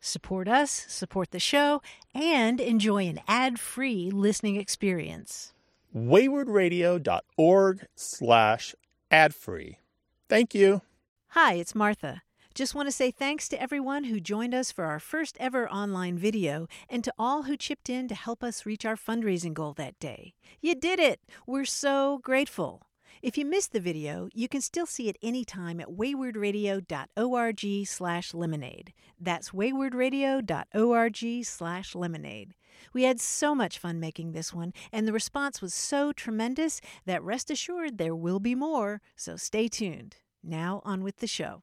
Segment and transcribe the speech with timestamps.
[0.00, 1.82] Support us, support the show,
[2.14, 5.52] and enjoy an ad-free listening experience.
[5.94, 8.74] waywordradio.org slash
[9.10, 9.78] ad-free.
[10.28, 10.82] Thank you.
[11.28, 12.22] Hi, it's Martha.
[12.54, 16.18] Just want to say thanks to everyone who joined us for our first ever online
[16.18, 19.98] video and to all who chipped in to help us reach our fundraising goal that
[20.00, 20.34] day.
[20.60, 21.20] You did it!
[21.46, 22.82] We're so grateful.
[23.22, 28.94] If you missed the video, you can still see it anytime at waywordradio.org slash lemonade.
[29.20, 32.54] That's waywordradio.org slash lemonade.
[32.94, 37.22] We had so much fun making this one, and the response was so tremendous that
[37.22, 40.16] rest assured there will be more, so stay tuned.
[40.42, 41.60] Now on with the show.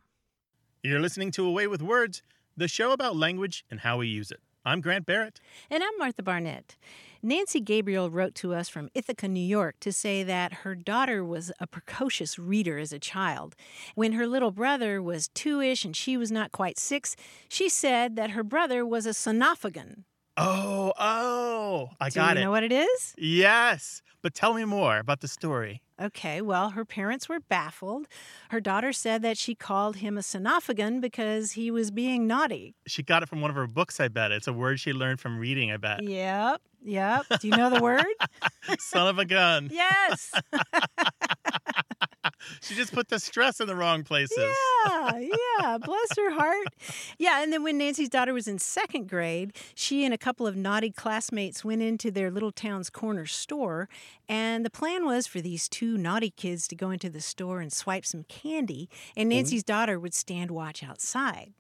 [0.84, 2.22] You're listening to A Way with Words,
[2.56, 4.42] the show about language and how we use it.
[4.68, 5.40] I'm Grant Barrett.
[5.72, 6.76] And I'm Martha Barnette.
[7.24, 11.54] Nancy Gabriel wrote to us from Ithaca, New York, to say that her daughter was
[11.62, 13.56] a precocious reader as a child.
[13.96, 17.16] When her little brother was two ish and she was not quite six,
[17.48, 20.04] she said that her brother was a sonophagon.
[20.40, 22.40] Oh, oh, I Do got you it.
[22.40, 23.16] You know what it is?
[23.18, 25.82] Yes, but tell me more about the story.
[26.00, 28.08] Okay, well, her parents were baffled.
[28.50, 32.76] Her daughter said that she called him a sonophagon because he was being naughty.
[32.86, 34.32] She got it from one of her books, I bet.
[34.32, 36.04] It's a word she learned from reading, I bet.
[36.04, 37.26] Yep, yep.
[37.42, 38.06] Do you know the word?
[38.80, 39.70] Son of a gun.
[39.72, 40.34] yes.
[42.62, 44.38] She just put the stress in the wrong places.
[44.38, 45.18] Yeah,
[45.60, 45.78] yeah.
[45.78, 46.68] Bless her heart.
[47.18, 50.56] Yeah, and then when Nancy's daughter was in second grade, she and a couple of
[50.56, 53.90] naughty classmates went into their little town's corner store.
[54.30, 57.72] And the plan was for these two naughty kids to go into the store and
[57.72, 59.38] swipe some candy, and mm-hmm.
[59.38, 61.54] Nancy's daughter would stand watch outside.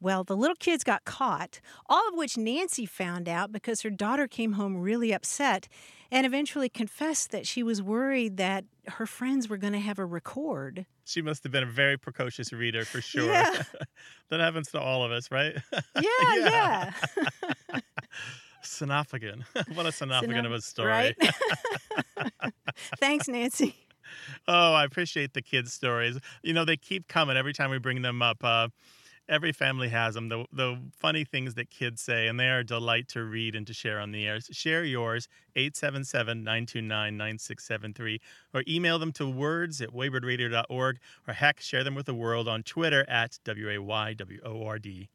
[0.00, 4.26] Well, the little kids got caught, all of which Nancy found out because her daughter
[4.26, 5.68] came home really upset
[6.10, 10.04] and eventually confessed that she was worried that her friends were going to have a
[10.04, 10.86] record.
[11.04, 13.26] She must have been a very precocious reader for sure.
[13.26, 13.62] Yeah.
[14.30, 15.54] that happens to all of us, right?
[15.94, 16.02] Yeah,
[16.36, 16.90] yeah.
[18.64, 19.44] Synophagon.
[19.74, 20.88] what a synophagon of a story.
[20.90, 21.16] Right?
[22.98, 23.74] Thanks, Nancy.
[24.48, 26.18] Oh, I appreciate the kids' stories.
[26.42, 28.42] You know, they keep coming every time we bring them up.
[28.42, 28.68] Uh,
[29.30, 30.28] every family has them.
[30.28, 33.66] The, the funny things that kids say, and they are a delight to read and
[33.66, 34.40] to share on the air.
[34.50, 38.20] Share yours, 877 929 9673,
[38.52, 42.62] or email them to words at waywordradio.org, or heck, share them with the world on
[42.62, 45.08] Twitter at W A Y W O R D.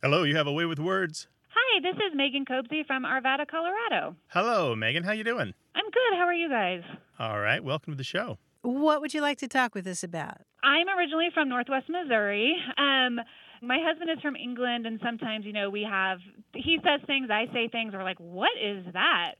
[0.00, 1.28] Hello, you have a way with words.
[1.48, 4.16] Hi, this is Megan Cobsey from Arvada, Colorado.
[4.28, 5.04] Hello, Megan.
[5.04, 5.52] How you doing?
[5.74, 6.16] I'm good.
[6.16, 6.82] How are you guys?
[7.18, 7.62] All right.
[7.62, 8.38] Welcome to the show.
[8.62, 10.42] What would you like to talk with us about?
[10.62, 12.56] I'm originally from Northwest Missouri.
[12.78, 13.18] Um,
[13.62, 16.18] my husband is from England, and sometimes, you know, we have
[16.54, 17.92] he says things, I say things.
[17.92, 19.34] We're like, "What is that?"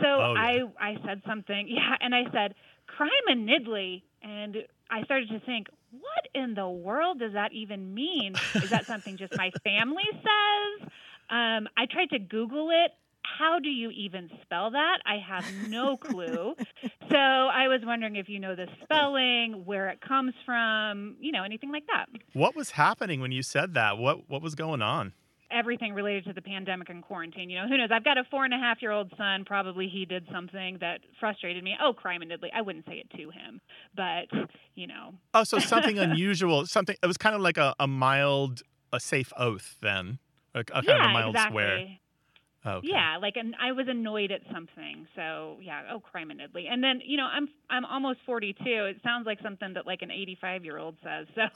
[0.00, 0.64] So Oh, yeah.
[0.80, 2.54] I I said something, yeah, and I said,
[2.86, 4.56] "Crime and niddly," and
[4.90, 8.34] I started to think, "What in the world does that even mean?
[8.62, 10.88] Is that something just my family says?"
[11.30, 12.92] Um, I tried to Google it.
[13.38, 14.98] How do you even spell that?
[15.06, 16.54] I have no clue.
[17.10, 21.42] so I was wondering if you know the spelling, where it comes from, you know,
[21.44, 22.06] anything like that.
[22.32, 23.98] What was happening when you said that?
[23.98, 25.12] What What was going on?
[25.50, 27.48] Everything related to the pandemic and quarantine.
[27.48, 27.88] You know, who knows?
[27.90, 29.44] I've got a four and a half year old son.
[29.46, 31.74] Probably he did something that frustrated me.
[31.82, 32.48] Oh, crime and diddly.
[32.54, 33.60] I wouldn't say it to him,
[33.96, 34.26] but,
[34.74, 36.66] you know, Oh, so something unusual.
[36.66, 36.96] Something.
[37.02, 40.18] It was kind of like a, a mild, a safe oath then.
[40.54, 41.54] A, a kind yeah, of a mild exactly.
[41.54, 41.86] swear.
[42.64, 42.88] Oh, okay.
[42.90, 45.06] Yeah, like an, I was annoyed at something.
[45.14, 46.66] So yeah, oh crime and Italy.
[46.70, 48.62] And then you know I'm I'm almost 42.
[48.66, 51.26] It sounds like something that like an 85 year old says.
[51.34, 51.46] So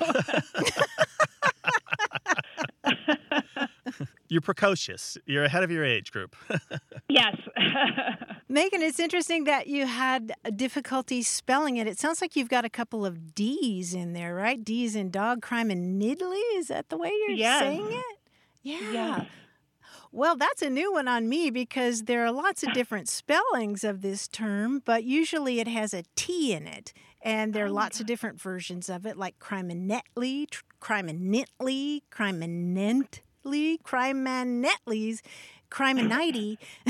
[4.29, 5.19] You're precocious.
[5.27, 6.35] You're ahead of your age group.
[7.09, 7.37] yes.
[8.49, 11.87] Megan, it's interesting that you had difficulty spelling it.
[11.87, 14.63] It sounds like you've got a couple of D's in there, right?
[14.65, 16.41] D's in dog, crime, and niddly.
[16.57, 17.61] Is that the way you're Yes.
[17.61, 18.19] saying it?
[18.63, 18.79] Yeah.
[18.93, 19.27] Yes.
[20.15, 24.03] Well, that's a new one on me because there are lots of different spellings of
[24.03, 26.93] this term, but usually it has a T in it.
[27.23, 33.79] And there are Oh lots of different versions of it, like criminetly, tr- criminently, criminently,
[33.85, 35.21] criminetlies,
[35.71, 36.59] criminity.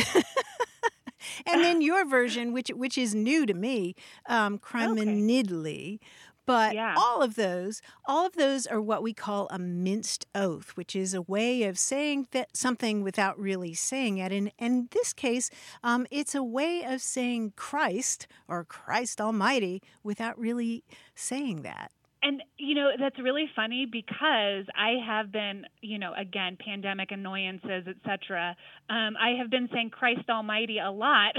[1.46, 3.94] and then your version, which which is new to me,
[4.26, 6.00] um, criminidly.
[6.44, 6.94] But Yeah.
[6.98, 11.14] all of those, all of those are what we call a minced oath, which is
[11.14, 14.32] a way of saying that something without really saying it.
[14.32, 15.50] And, and in this case,
[15.84, 20.82] um, it's a way of saying Christ or Christ Almighty without really
[21.14, 21.92] saying that.
[22.22, 27.84] And you know that's really funny because I have been, you know, again, pandemic annoyances,
[27.88, 28.54] etc.
[28.88, 31.34] Um, I have been saying Christ Almighty a lot,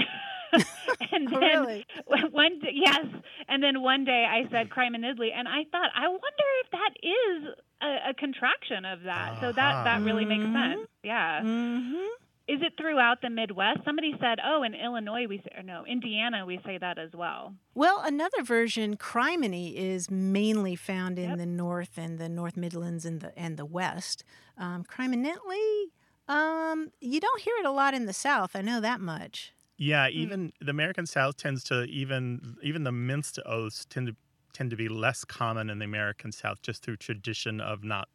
[0.52, 1.86] and Oh, then really?
[2.30, 3.06] one d- yes,
[3.48, 6.70] and then one day I said criminidly, and idly and I thought, I wonder if
[6.72, 9.30] that is a, a contraction of that.
[9.40, 10.52] So that that really makes Mhm.
[10.52, 10.88] sense.
[11.02, 11.40] Yeah.
[11.42, 12.23] Mm-hmm.
[12.46, 13.80] Is it throughout the Midwest?
[13.86, 17.54] Somebody said, oh, in Illinois we say, or no, Indiana we say that as well.
[17.74, 21.38] Well, another version, criminy, is mainly found in Yep.
[21.38, 24.24] the North and the North Midlands and the and the West.
[24.58, 25.86] Um, criminently,
[26.28, 28.54] um, you don't hear it a lot in the South.
[28.54, 29.54] I know that much.
[29.78, 34.16] Yeah, even the American South tends to even even the minced oaths tend to
[34.52, 38.08] tend to be less common in the American South just through tradition of not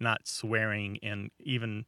[0.00, 1.84] not swearing and even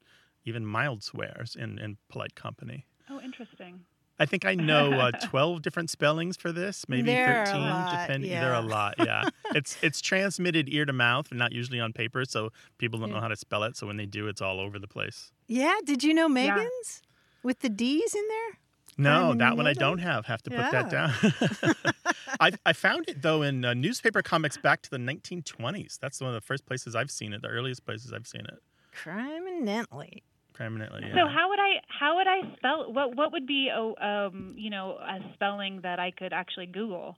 [0.46, 2.86] even mild swears in, in polite company.
[3.10, 3.80] Oh, interesting.
[4.18, 7.60] I think I know uh, twelve different spellings for this, maybe There are a thirteen,
[7.68, 8.30] lot, depending.
[8.30, 8.94] There are a lot.
[8.98, 13.10] Yeah, it's it's transmitted ear to mouth, and not usually on paper, so people don't
[13.10, 13.16] Yeah.
[13.16, 13.76] know how to spell it.
[13.76, 15.32] So when they do, it's all over the place.
[15.48, 16.54] Yeah, did you know Yeah.
[16.56, 17.02] Megan's
[17.42, 18.58] with the D's in there?
[18.98, 20.24] No, Crime that one I don't have.
[20.24, 21.12] Have to put that down.
[22.40, 25.98] I, I found it though in uh, newspaper comics back to the 1920s.
[26.00, 27.42] That's one of the first places I've seen it.
[27.42, 28.60] The earliest places I've seen it.
[28.92, 30.22] Criminently.
[30.56, 31.02] Prominently.
[31.06, 31.14] Yeah.
[31.14, 34.70] So how would I how would I spell what what would be a um you
[34.70, 37.16] know a spelling that I could actually Google?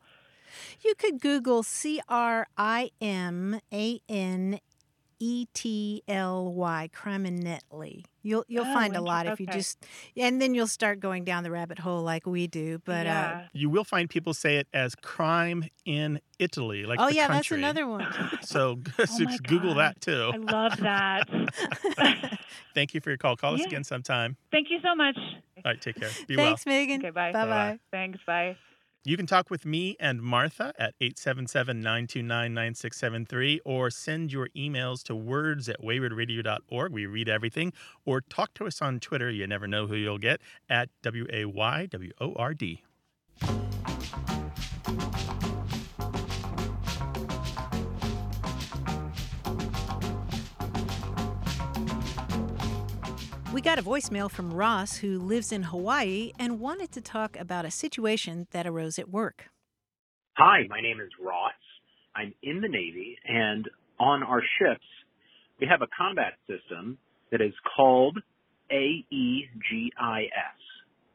[0.83, 4.59] You could Google C R I M A N
[5.21, 8.05] E T L Y, criminetly.
[8.23, 9.59] You'll you'll Oh, find a inter- lot if you okay.
[9.59, 9.85] just,
[10.17, 12.81] and then you'll start going down the rabbit hole like we do.
[12.85, 13.47] But uh, yeah.
[13.53, 17.51] you will find people say it as crime in Italy, like oh the yeah, that's
[17.51, 18.07] another one.
[18.43, 19.79] So, so Google God.
[19.79, 20.31] that too.
[20.33, 21.29] I love that.
[22.75, 23.37] Thank you for your call.
[23.37, 24.37] Call us again sometime.
[24.51, 25.17] Thank you so much.
[25.19, 26.11] All right, take care.
[26.27, 27.01] Be Thanks, Megan.
[27.01, 27.33] Okay, bye.
[27.33, 27.49] Bye bye.
[27.49, 27.79] Bye-bye.
[27.91, 28.19] Thanks.
[28.27, 28.57] Bye.
[29.05, 35.03] You can talk with me and Martha at 877 929 9673 or send your emails
[35.05, 36.93] to words at waywordradio.org.
[36.93, 37.73] We read everything.
[38.05, 39.31] Or talk to us on Twitter.
[39.31, 42.83] You never know who you'll get at W A Y W O R D.
[53.59, 57.65] We got a voicemail from Ross who lives in Hawaii and wanted to talk about
[57.65, 59.47] a situation that arose at work.
[60.35, 61.59] Hi, my name is Ross.
[62.15, 63.69] I'm in the Navy, and
[63.99, 64.85] on our ships,
[65.61, 66.99] we have a combat system
[67.33, 68.17] that is called
[68.71, 69.51] AEGIS.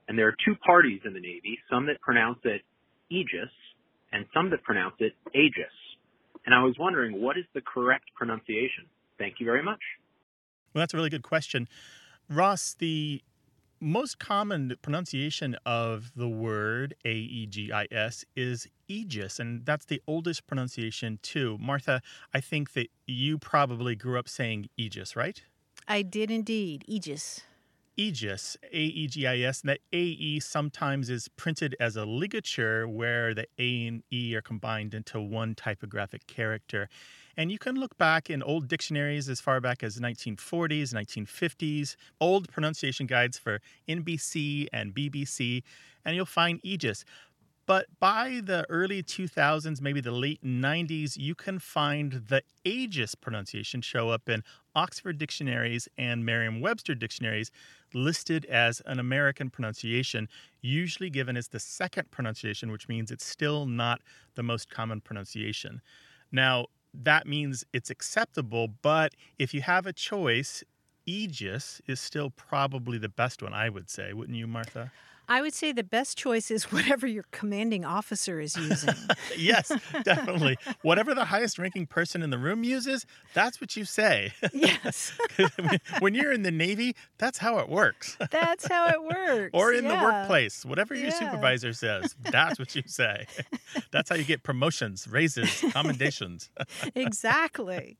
[0.09, 2.61] And there are two parties in the Navy, some that pronounce it
[3.09, 3.53] Aegis
[4.11, 5.71] and some that pronounce it Aegis.
[6.45, 8.83] And I was wondering, what is the correct pronunciation?
[9.17, 9.79] Thank you very much.
[10.73, 11.69] Well, that's a really good question.
[12.29, 13.21] Ross, the
[13.79, 19.85] most common pronunciation of the word A E G I S is Aegis, and that's
[19.85, 21.57] the oldest pronunciation too.
[21.59, 22.01] Martha,
[22.33, 25.43] I think that you probably grew up saying Aegis, right?
[25.87, 27.41] I did indeed, Aegis.
[27.97, 32.05] Aegis, A E G I S, and that A E sometimes is printed as a
[32.05, 36.87] ligature where the A and E are combined into one typographic character.
[37.35, 42.47] And you can look back in old dictionaries as far back as 1940s, 1950s, old
[42.51, 43.59] pronunciation guides for
[43.89, 45.63] NBC and BBC,
[46.05, 47.03] and you'll find Aegis.
[47.65, 53.81] But by the early 2000s, maybe the late 90s, you can find the Aegis pronunciation
[53.81, 54.43] show up in
[54.75, 57.51] Oxford dictionaries and Merriam Webster dictionaries
[57.93, 60.27] listed as an American pronunciation,
[60.61, 64.01] usually given as the second pronunciation, which means it's still not
[64.35, 65.81] the most common pronunciation.
[66.33, 70.63] Now, that means it's acceptable, but if you have a choice,
[71.05, 74.13] Aegis is still probably the best one, I would say.
[74.13, 74.91] Wouldn't you, Martha?
[75.33, 78.93] I would say the best choice is whatever your commanding officer is using.
[79.37, 79.71] yes,
[80.03, 80.57] definitely.
[80.83, 84.31] Whatever the highest ranking person in the room uses, that's what you say.
[84.53, 85.11] yes,
[85.99, 88.15] when you're in the Navy, that's how it works.
[88.29, 89.49] that's how it works.
[89.53, 91.19] Or in the workplace, whatever your Yeah.
[91.19, 93.25] supervisor says, that's what you say.
[93.91, 96.51] That's how you get promotions, raises, commendations.
[96.93, 97.97] exactly.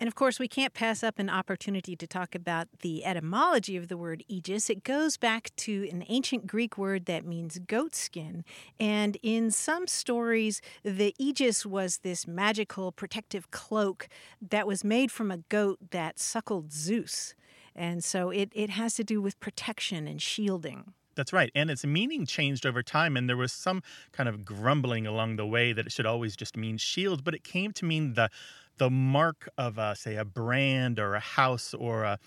[0.00, 3.88] And of course, we can't pass up an opportunity to talk about the etymology of
[3.88, 4.70] the word aegis.
[4.70, 8.44] It goes back to an ancient Greek word that means goat skin.
[8.78, 14.08] And in some stories, the aegis was this magical protective cloak
[14.40, 17.34] that was made from a goat that suckled Zeus.
[17.74, 20.92] And so it, it has to do with protection and shielding.
[21.16, 21.50] That's right.
[21.54, 25.46] And its meaning changed over time, and there was some kind of grumbling along the
[25.46, 28.30] way that it should always just mean shield, but it came to mean the
[28.78, 32.18] the mark of, a, say, a brand or a house or a,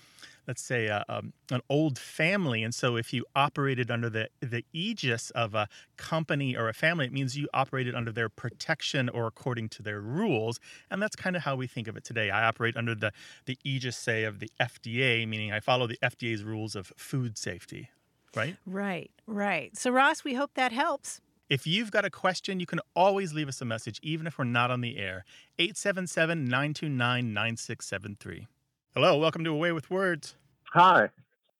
[0.46, 2.62] let's say, a, um, an old family.
[2.62, 7.06] And so, if you operated under the, the aegis of a company or a family,
[7.06, 10.58] it means you operated under their protection or according to their rules.
[10.90, 12.30] And that's kind of how we think of it today.
[12.30, 13.12] I operate under the,
[13.46, 17.90] the aegis, say, of the FDA, meaning I follow the FDA's rules of food safety
[18.36, 18.56] right?
[18.66, 19.76] Right, right.
[19.76, 21.20] So, Ross, we hope that helps.
[21.48, 24.44] If you've got a question, you can always leave us a message, even if we're
[24.44, 25.24] not on the air.
[25.58, 28.46] 877 929 9673.
[28.94, 30.34] Hello, welcome to A Way with Words.
[30.74, 31.08] Hi,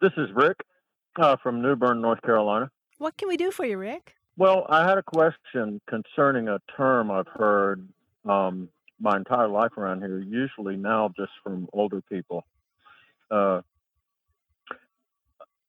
[0.02, 0.59] this is Rick
[1.18, 2.71] uh, from New Bern, North Carolina.
[2.99, 4.14] What can we do for you, Rick?
[4.37, 7.88] Well, I had a question concerning a term I've heard
[8.26, 8.68] um,
[9.00, 12.45] my entire life around here, usually now just from older people.
[13.30, 13.62] Uh,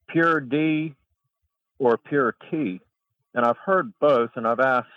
[0.10, 0.94] pure D
[1.78, 2.82] or pure T.
[3.34, 4.88] And I've heard both, and I've asked,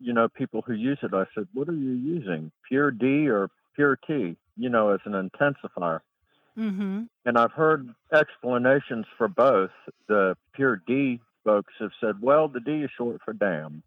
[0.00, 3.50] you know, people who use it, I said, what are you using, pure D or
[3.74, 6.00] pure T, you know, as an intensifier?
[6.58, 7.02] Mm-hmm.
[7.24, 9.70] And I've heard explanations for both.
[10.08, 13.82] The pure D folks have said, well, the D is short for damn.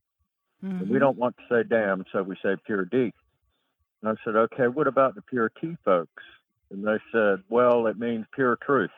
[0.64, 0.92] Mm-hmm.
[0.92, 3.14] We don't want to say damn, so we say pure D.
[4.02, 6.24] And I said, okay, what about the pure T folks?
[6.70, 8.92] And they said, well, it means pure truth.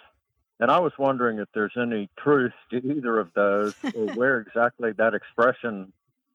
[0.60, 4.92] And I was wondering if there's any truth to either of those or where exactly
[4.94, 5.94] that expression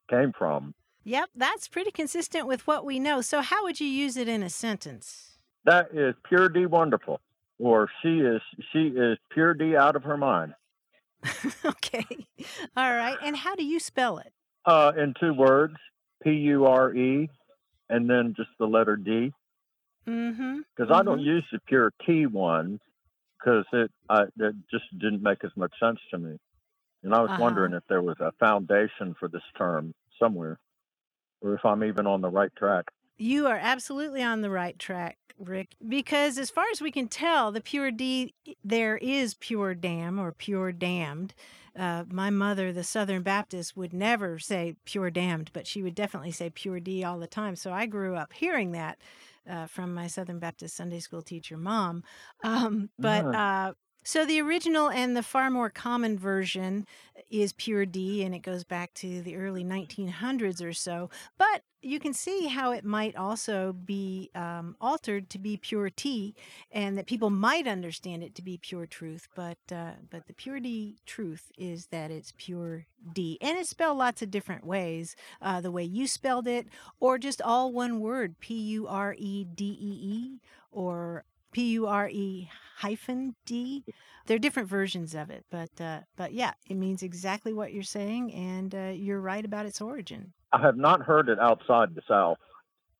[0.09, 0.73] came from.
[1.03, 3.21] Yep, that's pretty consistent with what we know.
[3.21, 5.37] So, how would you use it in a sentence?
[5.63, 7.21] That is pure D wonderful,
[7.59, 8.41] or she is
[8.71, 10.55] she is pure D out of her mind.
[11.65, 12.05] okay,
[12.75, 13.17] all right.
[13.21, 14.33] And how do you spell it?
[14.65, 15.75] Uh, in two words,
[16.23, 17.29] P U R E,
[17.89, 19.31] and then just the letter D.
[20.07, 20.59] Mm-hmm.
[20.75, 22.79] Because I don't use the pure T one
[23.39, 26.37] because it I, it just didn't make as much sense to me.
[27.03, 27.41] And I was Uh-huh.
[27.41, 30.57] wondering if there was a foundation for this term somewhere,
[31.41, 32.85] or if I'm even on the right track.
[33.17, 37.51] You are absolutely on the right track, Rick, because as far as we can tell,
[37.51, 41.33] the pure D there is pure damn or pure damned.
[41.77, 46.31] Uh, my mother, the Southern Baptist, would never say pure damned, but she would definitely
[46.31, 47.55] say pure D all the time.
[47.55, 48.97] So I grew up hearing that
[49.49, 52.03] uh, from my Southern Baptist Sunday school teacher mom.
[52.43, 53.73] Um, but uh,
[54.05, 56.85] so the original and the far more common version
[57.31, 61.09] is pure D, and it goes back to the early 1900s or so.
[61.39, 66.35] But you can see how it might also be um, altered to be pure T,
[66.71, 69.27] and that people might understand it to be pure truth.
[69.35, 73.97] But uh, but the pure D truth is that it's pure D, and it's spelled
[73.97, 75.15] lots of different ways.
[75.41, 76.67] Uh, the way you spelled it,
[76.99, 81.87] or just all one word, P U R E D E E, or P U
[81.87, 83.85] R E hyphen D.
[84.25, 87.81] There are different versions of it, but uh, but yeah, it means exactly what you're
[87.81, 90.33] saying, and uh, you're right about its origin.
[90.51, 92.39] I have not heard it outside the South.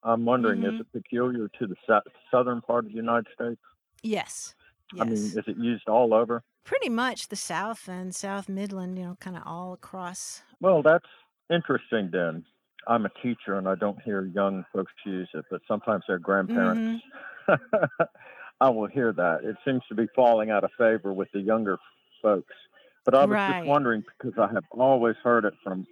[0.04, 0.74] I'm wondering, Mhm.
[0.76, 3.60] is it peculiar to the sou- southern part of the United States?
[4.04, 4.56] Yes.
[4.94, 5.02] Yes.
[5.02, 6.42] I mean, is it used all over?
[6.64, 10.44] Pretty much the South and South Midland, you know, kind of all across.
[10.62, 11.10] Well, that's
[11.50, 12.46] interesting then.
[12.88, 17.04] I'm a teacher and I don't hear young folks use it, but sometimes their grandparents.
[18.62, 19.44] I will hear that.
[19.44, 21.78] It seems to be falling out of favor with the younger
[22.22, 22.54] folks.
[23.04, 23.60] But I was Right.
[23.60, 25.86] just wondering because I have always heard it from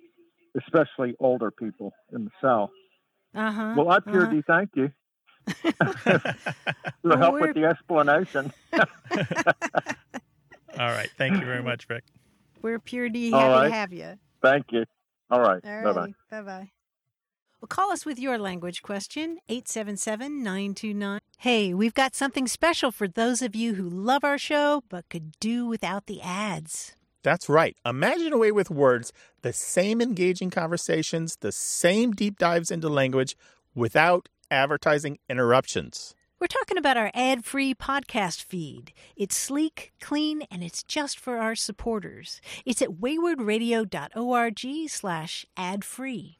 [0.56, 2.72] especially older people in the South.
[3.36, 3.74] Uh huh.
[3.78, 4.32] Well, I pure uh-huh.
[4.32, 4.92] do thank you
[6.04, 6.24] for
[7.04, 8.52] Well, help with the explanation.
[10.80, 11.10] All right.
[11.18, 12.04] Thank you very much, Rick.
[12.62, 13.32] We're pure D.
[13.32, 13.68] Happy right.
[13.68, 14.18] to have you.
[14.42, 14.86] Thank you.
[15.30, 15.64] All right.
[15.66, 16.14] All Bye bye.
[16.30, 16.72] Bye bye.
[17.64, 21.22] Well, call us with your language question, 877 929.
[21.38, 25.40] Hey, we've got something special for those of you who love our show but could
[25.40, 26.98] do without the ads.
[27.24, 27.78] That's right.
[27.86, 33.38] Imagine A Way with Words, the same engaging conversations, the same deep dives into language
[33.74, 36.16] without advertising interruptions.
[36.42, 38.92] We're talking about our ad free podcast feed.
[39.16, 42.42] It's sleek, clean, and it's just for our supporters.
[42.66, 46.40] It's at waywordradio.org slash ad free.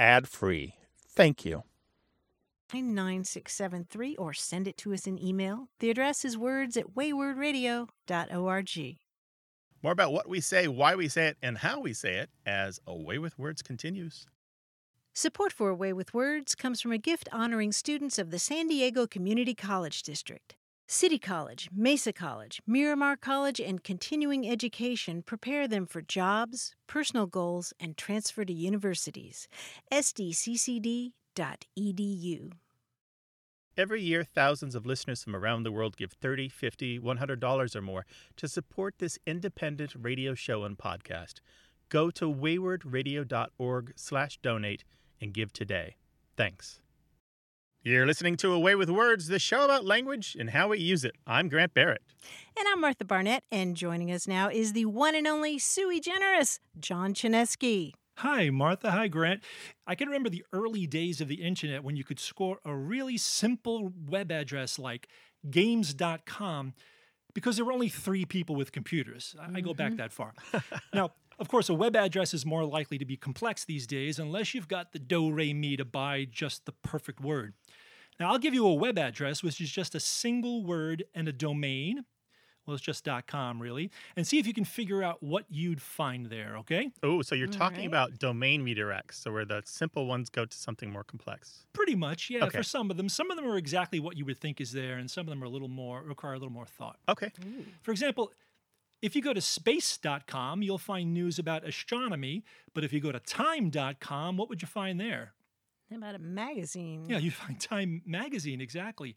[0.00, 0.72] adfree.
[1.06, 1.64] Thank you.
[2.72, 5.68] 9673 or send it to us in email.
[5.80, 8.98] The address is words at waywordradio.org.
[9.82, 12.80] More about what we say, why we say it, and how we say it as
[12.86, 14.26] A Way with Words continues.
[15.14, 18.68] Support for A Way with Words comes from a gift honoring students of the San
[18.68, 20.54] Diego Community College District.
[20.92, 27.72] City College, Mesa College, Miramar College, and continuing education prepare them for jobs, personal goals,
[27.78, 29.46] and transfer to universities.
[29.92, 31.12] sdccd.edu.
[33.76, 38.04] Every year, thousands of listeners from around the world give $30, $50, $100 or more
[38.36, 41.34] to support this independent radio show and podcast.
[41.88, 44.82] Go to waywordradio.org slash donate
[45.20, 45.94] and give today.
[46.36, 46.80] Thanks.
[47.82, 51.02] You're listening to A Way with Words, the show about language and how we use
[51.02, 51.16] it.
[51.26, 52.02] I'm Grant Barrett.
[52.54, 56.60] And I'm Martha Barnette, and joining us now is the one and only sui generis,
[56.78, 57.92] John Chaneski.
[58.18, 58.90] Hi, Martha.
[58.90, 59.42] Hi, Grant.
[59.86, 63.16] I can remember the early days of the internet when you could score a really
[63.16, 65.08] simple web address like
[65.50, 66.74] games.com
[67.32, 69.34] because there were only three people with computers.
[69.40, 69.96] I I go back mm-hmm.
[69.96, 70.34] that far.
[70.92, 74.54] now, of course, a web address is more likely to be complex these days unless
[74.54, 77.54] you've got the do re mi to buy just the perfect word.
[78.18, 81.32] Now, I'll give you a web address, which is just a single word and a
[81.32, 82.04] domain.
[82.66, 83.90] Well, it's just .com, really.
[84.14, 86.90] And see if you can figure out what you'd find there, okay?
[87.02, 87.86] Oh, so you're All talking right.
[87.86, 91.64] about domain redirects, so where the simple ones go to something more complex.
[91.72, 92.58] Pretty much, yeah, Okay.
[92.58, 93.08] for some of them.
[93.08, 95.42] Some of them are exactly what you would think is there, and some of them
[95.42, 96.98] are a little more, require a little more thought.
[97.08, 97.32] Okay.
[97.82, 98.30] For example,
[99.02, 103.20] if you go to space.com, you'll find news about astronomy, but if you go to
[103.20, 105.32] time.com, what would you find there?
[105.90, 107.06] How about a magazine?
[107.08, 109.16] Yeah, you find Time Magazine, exactly.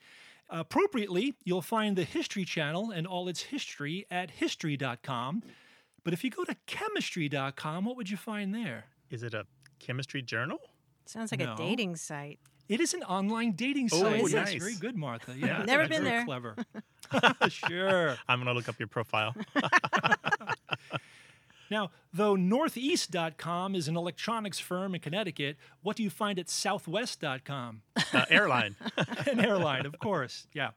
[0.50, 5.44] Appropriately, you'll find the History Channel and all its history at history.com.
[6.04, 8.86] But if you go to chemistry.com, what would you find there?
[9.10, 9.46] Is it a
[9.80, 10.60] chemistry journal?
[11.06, 11.54] Sounds like No.
[11.54, 12.40] a dating site.
[12.70, 14.22] It is an online dating Oh, site.
[14.22, 14.36] is it?
[14.36, 14.62] That's nice.
[14.62, 15.34] very good, Martha.
[15.38, 16.26] Yeah, Never that's been very there.
[16.26, 16.56] Clever.
[17.50, 18.16] sure.
[18.28, 19.36] I'm going to look up your profile.
[21.72, 27.82] Now, though Northeast.com is an electronics firm in Connecticut, what do you find at Southwest.com?
[28.14, 28.76] Uh, airline.
[29.26, 30.46] An airline, of course.
[30.54, 30.72] Yeah.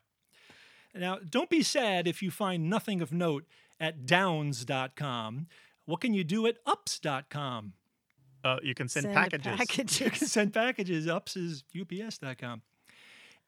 [0.94, 3.44] Now, don't be sad if you find nothing of note
[3.79, 5.49] at Downs.com.
[5.85, 7.75] What can you do at Ups.com?
[8.46, 10.00] Uh, you can send, Send packages.
[10.00, 11.09] You can send packages.
[11.09, 12.62] Ups is UPS.com.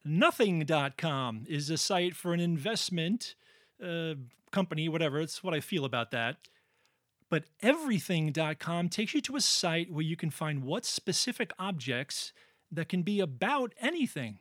[0.05, 3.37] Nothing.com is a site for an investment
[3.85, 4.15] uh,
[4.51, 5.21] company, whatever.
[5.21, 6.37] It's what I feel about that.
[7.31, 12.33] But everything.com takes you to a site where you can find what specific objects
[12.73, 14.39] that can be about anything.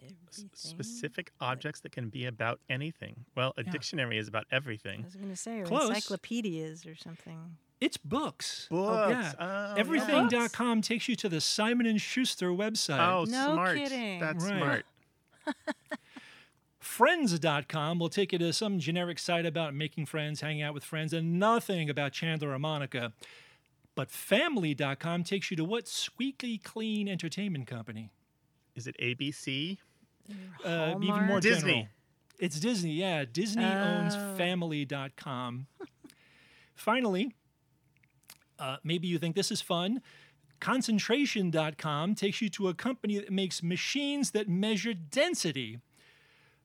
[0.00, 0.50] Everything.
[0.54, 3.24] Specific objects that can be about anything.
[3.36, 3.72] Well, a Yeah.
[3.72, 5.00] dictionary is about everything.
[5.00, 5.88] I was going to say, or Close.
[5.88, 7.56] encyclopedias or something.
[7.80, 8.66] It's books.
[8.70, 9.10] Books.
[9.10, 9.32] yeah.
[9.38, 12.98] Oh, Everything.com takes you to the Simon and Schuster website.
[12.98, 13.76] Oh, No smart.
[13.76, 14.18] kidding.
[14.20, 14.56] That's Right.
[14.56, 14.86] smart.
[16.80, 21.12] Friends.com will take you to some generic site about making friends, hanging out with friends,
[21.12, 23.12] and nothing about Chandler or Monica.
[23.94, 28.10] But Family.com takes you to what squeaky clean entertainment company?
[28.76, 29.78] Is it ABC?
[30.64, 31.42] Uh, even more Hallmark?
[31.42, 31.70] Disney.
[31.72, 31.88] general.
[32.38, 33.24] It's Disney, yeah.
[33.30, 34.34] Disney owns Oh.
[34.36, 35.66] Family.com.
[36.76, 37.34] Finally,
[38.58, 40.02] uh, maybe you think this is fun.
[40.60, 45.80] Concentration.com takes you to a company that makes machines that measure density.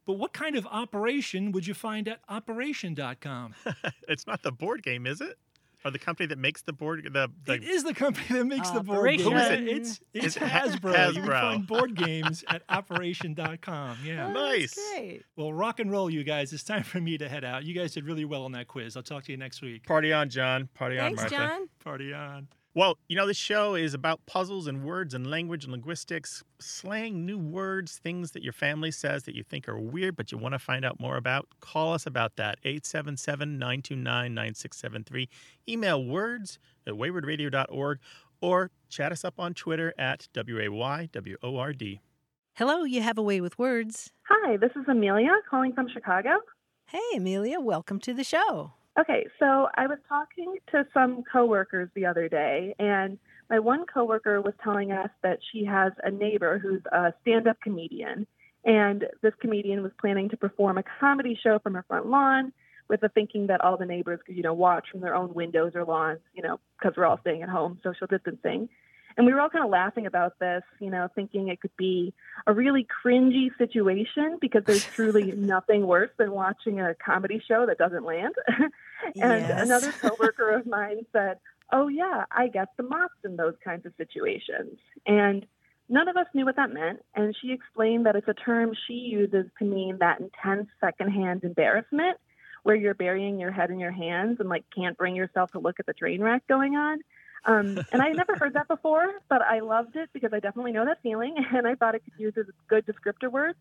[0.06, 3.56] But what kind of operation would you find at Operation.com?
[4.08, 5.38] It's not the board game, is it?
[5.86, 8.70] Or the company that makes the board the, the it is the company that makes
[8.70, 9.28] the uh, board games.
[9.28, 9.68] Operation.
[9.68, 11.14] Yeah, It's, it's Is it Hasbro.
[11.14, 13.98] You can find board games at Operation.com.
[14.06, 14.28] Yeah.
[14.28, 14.76] Oh, Nice.
[14.76, 15.24] Great.
[15.36, 16.54] Well, rock and roll, you guys.
[16.54, 17.66] It's time for me to head out.
[17.66, 18.96] You guys did really well on that quiz.
[18.96, 19.86] I'll talk to you next week.
[19.86, 20.70] Party on, John.
[20.74, 21.30] Party on, Martha.
[21.30, 21.68] John.
[21.84, 22.48] Party on.
[22.76, 27.24] Well, you know, this show is about puzzles and words and language and linguistics, slang
[27.24, 30.54] new words, things that your family says that you think are weird, but you want
[30.54, 31.48] to find out more about.
[31.60, 35.30] Call us about that, 877 929 9673.
[35.70, 36.58] Email words
[36.88, 38.00] at waywordradio.org
[38.42, 42.00] or chat us up on Twitter at WAYWORD.
[42.56, 44.12] Hello, you have a way with words.
[44.28, 46.40] Hi, this is Amelia calling from Chicago.
[46.88, 48.74] Hey, Amelia, welcome to the show.
[49.00, 53.18] Okay, so I was talking to some coworkers the other day, and
[53.50, 58.28] my one coworker was telling us that she has a neighbor who's a stand-up comedian,
[58.66, 62.54] and this comedian was planning to perform a comedy show from her front lawn,
[62.88, 65.72] with the thinking that all the neighbors could, you know, watch from their own windows
[65.74, 68.70] or lawns, you know, because we're all staying at home, social distancing.
[69.18, 72.14] And we were all kind of laughing about this, you know, thinking it could be
[72.48, 77.78] a really cringy situation because there's truly nothing worse than watching a comedy show that
[77.78, 78.36] doesn't land.
[78.48, 78.72] and
[79.48, 79.60] Yes.
[79.62, 81.38] another coworker of mine said,
[81.72, 85.46] "Oh yeah, I get the mops in those kinds of situations." And
[85.90, 88.94] none of us knew what that meant, and she explained that it's a term she
[88.94, 92.18] uses to mean that intense secondhand embarrassment
[92.64, 95.80] where you're burying your head in your hands and like can't bring yourself to look
[95.80, 97.00] at the train wreck going on.
[97.46, 100.72] Um, and I had never heard that before, but I loved it because I definitely
[100.72, 103.56] know that feeling, and I thought it could use as a good descriptor word.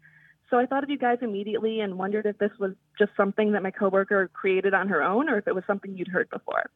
[0.51, 3.63] So I thought of you guys immediately and wondered if this was just something that
[3.63, 6.71] my coworker created on her own, or if it was something you'd heard before.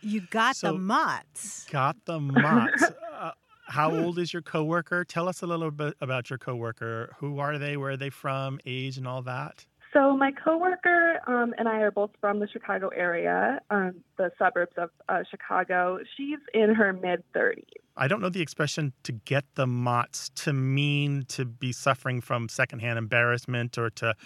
[0.00, 1.64] You got So- the mutts.
[1.70, 2.82] Got the mots.
[3.12, 3.30] uh,
[3.66, 5.04] how old is your coworker?
[5.04, 7.14] Tell us a little bit about your coworker.
[7.20, 7.78] Who are they?
[7.78, 8.60] Where are they from?
[8.66, 9.64] Age and all that.
[9.94, 14.72] So my coworker um, and I are both from the Chicago area, um, the suburbs
[14.76, 16.00] of uh, Chicago.
[16.16, 17.62] She's in her mid 30s.
[17.96, 22.48] I don't know the expression to get the mots to mean to be suffering from
[22.48, 24.16] secondhand embarrassment or to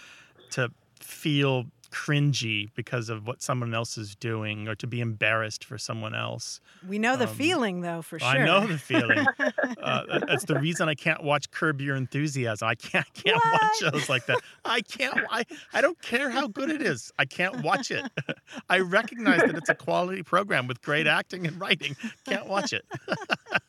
[0.51, 5.77] to feel cringy because of what someone else is doing or to be embarrassed for
[5.77, 6.61] someone else.
[6.87, 8.27] We know the Um, feeling, though, for sure.
[8.27, 9.25] I know the feeling.
[9.83, 12.67] uh, that's the reason I can't watch Curb Your Enthusiasm.
[12.67, 14.39] I can't can't watch shows like that.
[14.65, 15.17] I can't.
[15.29, 17.11] I I don't care how good it is.
[17.19, 18.09] I can't watch it.
[18.69, 21.95] I recognize that it's a quality program with great acting and writing.
[22.25, 22.85] Can't watch it.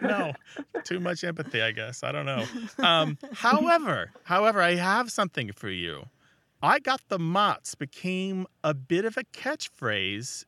[0.00, 0.32] No,
[0.84, 1.60] too much empathy.
[1.60, 2.44] I guess I don't know.
[2.78, 6.06] Um, however, however, I have something for you.
[6.64, 10.44] I got the Mott's became a bit of a catchphrase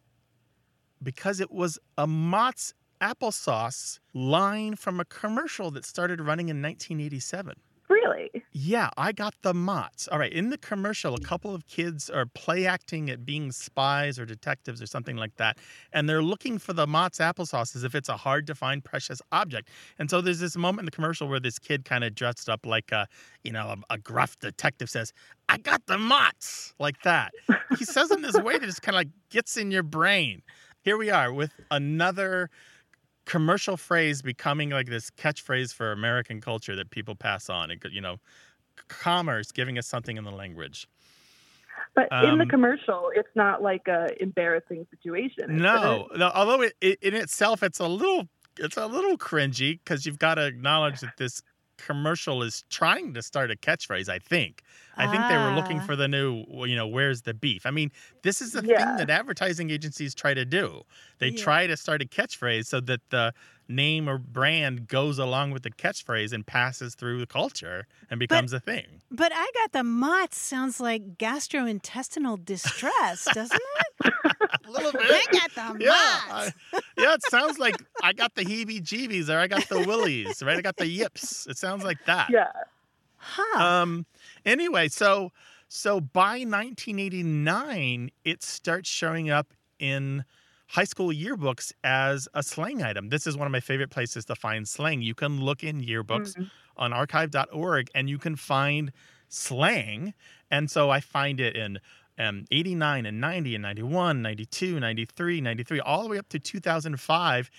[1.03, 7.55] because it was a Mott's applesauce line from a commercial that started running in 1987.
[7.89, 8.31] Really?
[8.53, 10.09] Yeah, I got the Mott's.
[10.09, 14.19] All right, in the commercial, a couple of kids are play acting at being spies
[14.19, 15.59] or detectives or something like that,
[15.93, 19.21] and they're looking for the Mott's applesauce as if it's a hard to find precious
[19.33, 19.69] object.
[19.99, 22.65] And so there's this moment in the commercial where this kid kind of dressed up
[22.65, 23.07] like a,
[23.43, 25.13] you know, a, a gruff detective says,
[25.49, 27.33] "I got the Mott's," like that.
[27.79, 30.43] He says in this way that just kind of like gets in your brain.
[30.81, 32.51] Here we are with another
[33.25, 37.71] commercial phrase becoming like this catchphrase for American culture that people pass on.
[37.71, 38.17] It, you know,
[38.89, 40.89] commerce giving us something in the language.
[41.95, 45.57] But in the Um, commercial, it's not like a embarrassing situation.
[45.57, 46.31] No, no.
[46.35, 50.35] Although it, it in itself, it's a little, it's a little cringy because you've got
[50.35, 51.43] to acknowledge that this
[51.77, 54.09] commercial is trying to start a catchphrase.
[54.09, 54.63] I think.
[54.97, 55.87] I think they were looking Ah.
[55.87, 57.67] for the new, you know, where's the beef?
[57.67, 57.91] I mean,
[58.23, 60.83] this is the thing that advertising agencies try to do.
[61.19, 61.43] They Yeah.
[61.43, 63.33] try to start a catchphrase so that the
[63.67, 68.53] name or brand goes along with the catchphrase and passes through the culture and becomes
[68.53, 69.01] a thing.
[69.11, 73.61] But I got the mutts sounds like gastrointestinal distress, doesn't
[74.05, 74.13] it?
[74.67, 75.03] A little bit.
[75.11, 75.93] I got the Yeah.
[75.93, 76.53] I-
[76.99, 80.59] yeah, it sounds like I got the heebie-jeebies or I got the willies, right?
[80.59, 81.47] I got the yips.
[81.47, 82.29] It sounds like that.
[82.31, 82.51] Yeah.
[83.17, 83.63] Huh.
[83.65, 84.07] Um.
[84.45, 85.31] Anyway, so
[85.69, 90.25] so by 1989, it starts showing up in
[90.69, 93.09] high school yearbooks as a slang item.
[93.09, 95.03] This is one of my favorite places to find slang.
[95.03, 96.51] You can look in yearbooks Mhm.
[96.77, 98.93] on archive.org and you can find
[99.29, 100.15] slang.
[100.51, 101.79] And so I find it in
[102.17, 107.51] um, 89 and 90 and 91, 92, 93, 93, all the way up to 2005.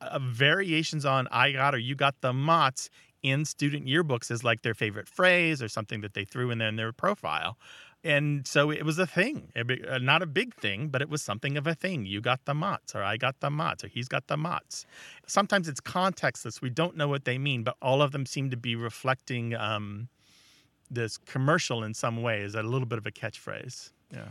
[0.00, 2.90] Uh, variations on I got or you got the Mott's
[3.26, 6.68] in student yearbooks as like their favorite phrase or something that they threw in there
[6.68, 7.58] in their profile.
[8.04, 11.56] And so it was a thing, uh, not a big thing, but it was something
[11.56, 12.06] of a thing.
[12.06, 14.86] You got the mots, or I got the mots, or he's got the mots.
[15.26, 16.60] Sometimes it's contextless.
[16.60, 20.08] We don't know what they mean, but all of them seem to be reflecting um,
[20.88, 23.90] this commercial in some way as a little bit of a catchphrase.
[24.12, 24.28] Yeah.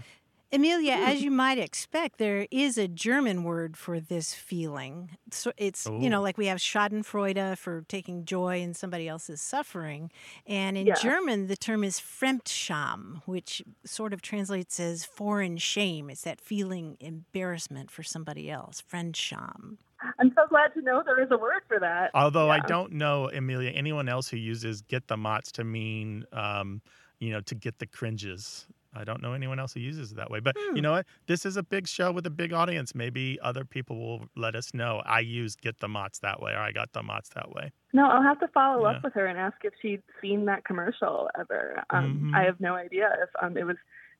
[0.51, 5.17] Amelia, as you might expect, there is a German word for this feeling.
[5.31, 6.23] So it's, you know, Oh.
[6.23, 10.11] like we have Schadenfreude for taking joy in somebody else's suffering.
[10.45, 10.95] And in Yeah.
[10.95, 16.09] German, the term is Fremdscham, which sort of translates as foreign shame.
[16.09, 19.77] It's that feeling embarrassment for somebody else, Fremdscham.
[20.19, 22.11] I'm so glad to know there is a word for that.
[22.13, 26.81] Although I don't know, Amelia, anyone else who uses get the Mott's to mean, um,
[27.19, 28.67] you know, to get the cringes.
[28.95, 30.39] I don't know anyone else who uses it that way.
[30.39, 30.75] But Hmm.
[30.75, 31.05] you know what?
[31.27, 32.95] This is a big show with a big audience.
[32.95, 35.01] Maybe other people will let us know.
[35.05, 37.71] I use get the Mots that way, or I got the Mots that way.
[37.93, 38.97] No, I'll have to follow Yeah.
[38.97, 41.83] up with her and ask if she'd seen that commercial ever.
[41.89, 42.35] Um, Mhm.
[42.35, 43.77] I have no idea if um, it was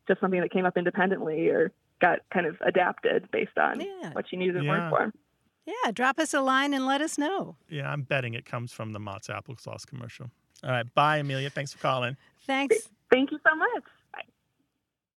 [0.08, 4.12] just something that came up independently or got kind of adapted based on Yeah.
[4.12, 4.70] what she needed a Yeah.
[4.70, 5.12] word for.
[5.64, 7.56] Yeah, drop us a line and let us know.
[7.68, 10.30] Yeah, I'm betting it comes from the Mott's applesauce commercial.
[10.62, 10.94] All right.
[10.94, 11.50] Bye, Amelia.
[11.50, 12.16] Thanks for calling.
[12.46, 12.88] Thanks.
[13.10, 13.84] Thank you so much.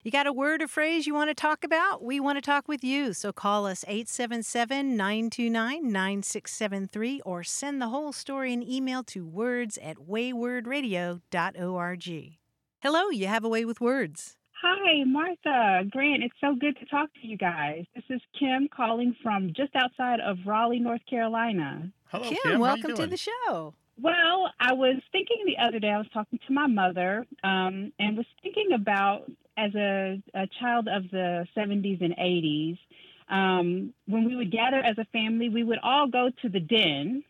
[0.05, 2.05] You got a word or phrase you want to talk about?
[2.05, 3.13] We want to talk with you.
[3.13, 9.77] So call us 877 929 9673 or send the whole story in email to words
[9.83, 12.33] at waywordradio.org.
[12.81, 14.37] Hello, you have a way with words.
[14.63, 15.83] Hi, Martha.
[15.91, 17.85] Grant, it's so good to talk to you guys.
[17.97, 21.91] This is Kim calling from just outside of Raleigh, North Carolina.
[22.13, 22.61] Hello, Kim, Kim.
[22.61, 23.75] Welcome to the show.
[24.01, 28.17] Well, I was thinking the other day, I was talking to my mother um, and
[28.17, 32.79] was thinking about as a, a child of the 70s and 80s,
[33.29, 37.25] um, when we would gather as a family, we would all go to the den.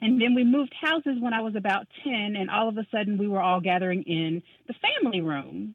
[0.00, 3.18] And then we moved houses when I was about 10, and all of a sudden
[3.18, 5.74] we were all gathering in the family room.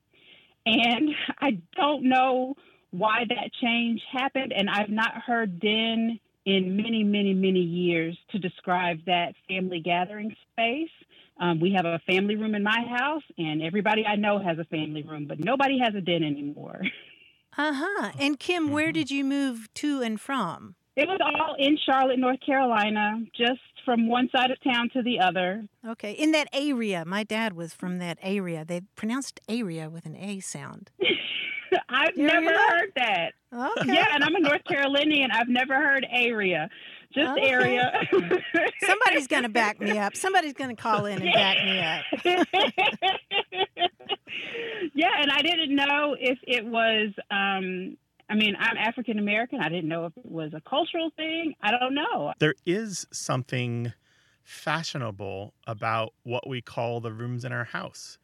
[0.65, 2.55] And I don't know
[2.91, 8.39] why that change happened, and I've not heard den in many, many, many years to
[8.39, 10.89] describe that family gathering space.
[11.43, 14.63] Um, we have a family room in my house, and everybody I know has a
[14.65, 16.81] family room, but nobody has a den anymore.
[17.55, 18.11] Uh huh.
[18.17, 18.93] And Kim, where Mhm.
[18.95, 20.73] did you move to and from?
[20.95, 25.19] It was all in Charlotte, North Carolina, just from one side of town to the
[25.19, 25.67] other.
[25.87, 27.05] Okay, in that area.
[27.05, 28.65] My dad was from that area.
[28.65, 30.89] They pronounced area with an A sound.
[31.89, 33.31] I've You never hear heard that.
[33.53, 33.93] Okay.
[33.93, 35.29] Yeah, and I'm a North Carolinian.
[35.31, 36.69] I've never heard area,
[37.13, 37.49] just Okay.
[37.49, 37.91] area.
[38.81, 40.15] Somebody's going to back me up.
[40.17, 42.03] Somebody's going to call in and back me up.
[44.93, 47.09] yeah, and I didn't know if it was.
[47.31, 47.97] Um,
[48.29, 49.59] I mean, I'm African American.
[49.59, 51.53] I didn't know if it was a cultural thing.
[51.61, 52.33] I don't know.
[52.39, 53.93] There is something
[54.43, 58.17] fashionable about what we call the rooms in our house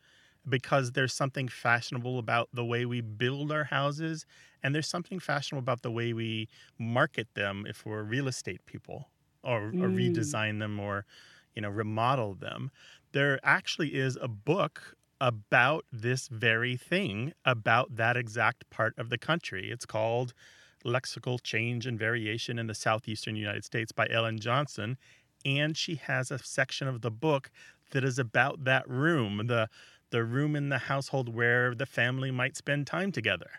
[0.50, 4.26] because there's something fashionable about the way we build our houses
[4.64, 9.10] and there's something fashionable about the way we market them if we're real estate people
[9.44, 9.90] or, or Mm.
[9.90, 11.06] redesign them or
[11.56, 12.72] you know remodel them
[13.12, 19.18] there actually is a book about this very thing about that exact part of the
[19.18, 20.34] country it's called
[20.86, 24.98] lexical change and variation in the southeastern united states by ellen johnson
[25.46, 27.50] and she has a section of the book
[27.92, 29.68] that is about that room the
[30.12, 33.50] the room in the household where the family might spend time together.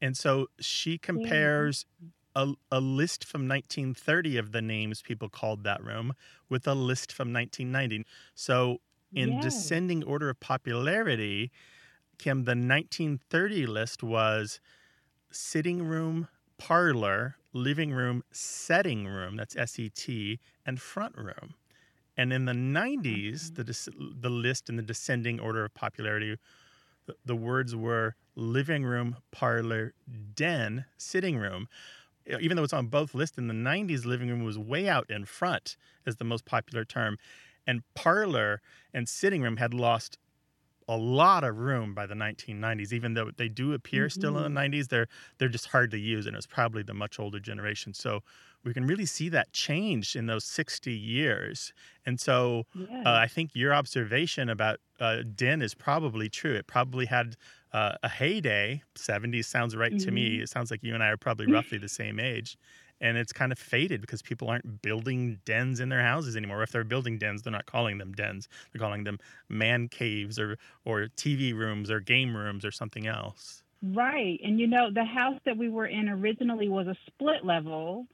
[0.00, 1.02] And so she mm.
[1.02, 1.86] compares
[2.34, 6.14] a, a list from 1930 of the names people called that room
[6.48, 8.80] with a list from 1990 so
[9.14, 9.44] in Yes.
[9.44, 11.52] descending order of popularity
[12.18, 14.60] kim the 1930 list was
[15.30, 21.54] sitting room parlor living room setting room that's s-e-t and front room
[22.16, 23.54] and in the 90s mm-hmm.
[23.54, 23.88] the dis-
[24.20, 26.36] the list in the descending order of popularity
[27.06, 29.94] the, the words were living room parlor
[30.34, 31.68] den sitting room.
[32.40, 35.26] Even though it's on both lists in the 90s living room was way out in
[35.26, 37.18] front as the most popular term.
[37.66, 40.18] And parlor and sitting room had lost
[40.88, 44.48] a lot of room by the 1990s even though they do appear still in the
[44.48, 48.20] 90s they're they're just hard to use and it's probably the much older generation so
[48.64, 51.72] we can really see that change in those 60 years
[52.06, 53.06] and so Yeah.
[53.06, 56.54] uh, I think your observation about uh, Den is probably true.
[56.54, 57.36] It probably had
[57.72, 58.82] uh, a heyday.
[58.94, 60.36] 70s sounds right to me.
[60.36, 60.40] Mhm.
[60.40, 62.56] It sounds like you and I are probably roughly the same age.
[63.00, 66.62] And it's kind of faded because people aren't building dens in their houses anymore.
[66.62, 68.48] If they're building dens, they're not calling them dens.
[68.72, 73.62] They're calling them man caves or, or TV rooms or game rooms or something else.
[73.82, 74.40] Right.
[74.42, 78.06] And you know, the house that we were in originally was a split level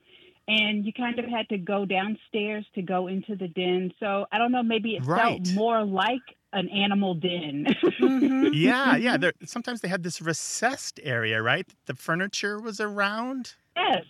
[0.48, 3.92] and you kind of had to go downstairs to go into the den.
[4.00, 5.46] So I don't know, maybe it Right.
[5.46, 7.66] felt more like an animal den.
[8.00, 8.50] Mhm.
[8.54, 9.16] Yeah, yeah.
[9.16, 11.68] There, sometimes they had this recessed area, right?
[11.86, 13.54] The furniture was around.
[13.76, 14.04] yes.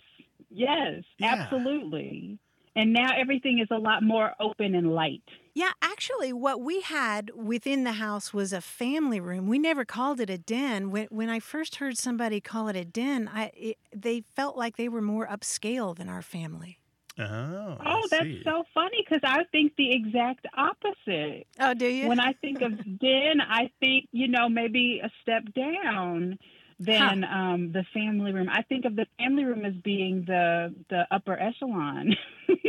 [0.51, 1.31] Yes, Yeah.
[1.31, 2.39] absolutely.
[2.75, 5.23] And now everything is a lot more open and light.
[5.53, 9.47] Yeah, actually, what we had within the house was a family room.
[9.47, 10.91] We never called it a den.
[10.91, 14.77] When when I first heard somebody call it a den, I it, they felt like
[14.77, 16.79] they were more upscale than our family.
[17.17, 18.43] Oh, Oh, that's see.
[18.43, 21.47] so funny because I think the exact opposite.
[21.59, 22.09] Oh, do you?
[22.09, 26.37] When I think of den, I think, you know, maybe a step down
[26.85, 28.49] than um, the family room.
[28.49, 32.15] I think of the family room as being the the upper echelon.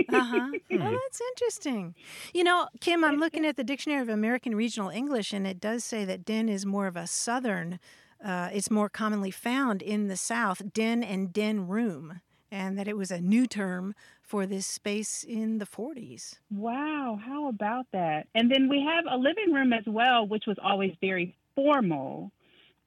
[0.08, 0.50] Uh-huh.
[0.70, 0.78] Hmm.
[0.78, 1.94] Well, that's interesting.
[2.34, 5.84] You know, Kim, I'm looking at the Dictionary of American Regional English, and it does
[5.84, 7.78] say that den is more of a southern,
[8.22, 12.20] uh, it's more commonly found in the South, den and den room,
[12.50, 16.38] and that it was a new term for this space in the 40s.
[16.50, 18.26] Wow, how about that?
[18.34, 22.32] And then we have a living room as well, which was always very formal.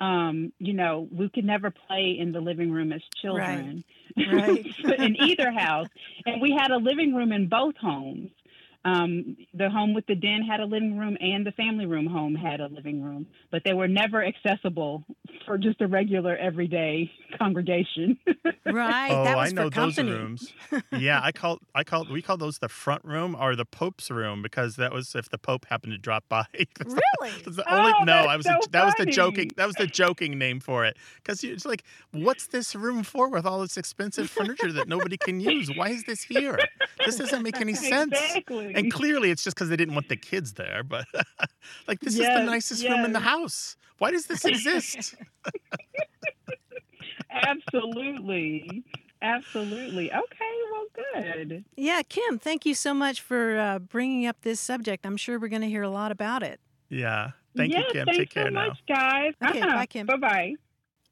[0.02, 3.84] Um, you know, we could never play in the living room as children
[4.18, 4.66] Right.
[4.84, 5.88] But in either house.
[6.26, 8.32] And we had a living room in both homes.
[8.86, 12.36] Um, the home with the den had a living room, and the family room home
[12.36, 15.04] had a living room, but they were never accessible
[15.46, 18.18] for just a regular everyday congregation.
[18.68, 19.12] Right.
[19.12, 20.12] oh, that was I know for those company.
[20.12, 20.54] rooms.
[20.98, 24.42] yeah, I call I call we call those the front room or the Pope's room
[24.42, 26.46] because that was if the Pope happened to drop by.
[26.54, 27.36] That's the- Really?
[27.46, 29.76] that's the only, Oh, no, that's I was so that was the joking that was
[29.76, 33.78] the joking name for it because it's like, what's this room for with all this
[33.78, 35.70] expensive furniture that nobody can use?
[35.76, 36.58] Why is this here?
[37.06, 38.14] This doesn't make any sense.
[38.14, 38.75] Exactly.
[38.76, 40.84] And clearly, it's just because they didn't want the kids there.
[40.84, 41.06] But
[41.88, 43.78] like, this is the Yes, nicest room in the house.
[43.98, 45.16] Why does this exist?
[47.32, 48.84] Absolutely.
[49.22, 50.12] Absolutely.
[50.12, 51.66] Okay, well, good.
[51.76, 55.06] Yeah, Kim, thank you so much for uh, bringing up this subject.
[55.06, 56.60] I'm sure we're going to hear a lot about it.
[56.90, 57.32] yeah.
[57.58, 58.06] Thank yes, you, Kim.
[58.06, 58.68] Thanks Take care so now.
[58.68, 59.32] much, guys.
[59.48, 60.06] Okay, bye, Kim.
[60.08, 60.54] Bye bye.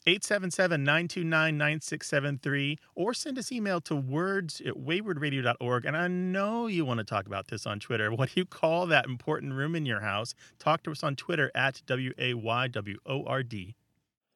[0.08, 7.06] 877-929-9673 or send us email to words at waywordradio.org and i know you want to
[7.06, 10.36] talk about this on twitter what do you call that important room in your house
[10.60, 13.76] talk to us on twitter at w-a-y-w-o-r-d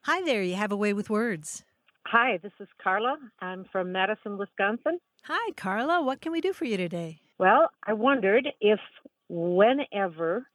[0.08, 1.65] Hi there, you have a way with words.
[2.06, 3.17] Hi, this is Carla.
[3.41, 5.01] I'm from Madison, Wisconsin.
[5.23, 6.01] Hi, Carla.
[6.01, 7.19] What can we do for you today?
[7.38, 8.80] Well, I wondered if
[9.27, 10.47] whenever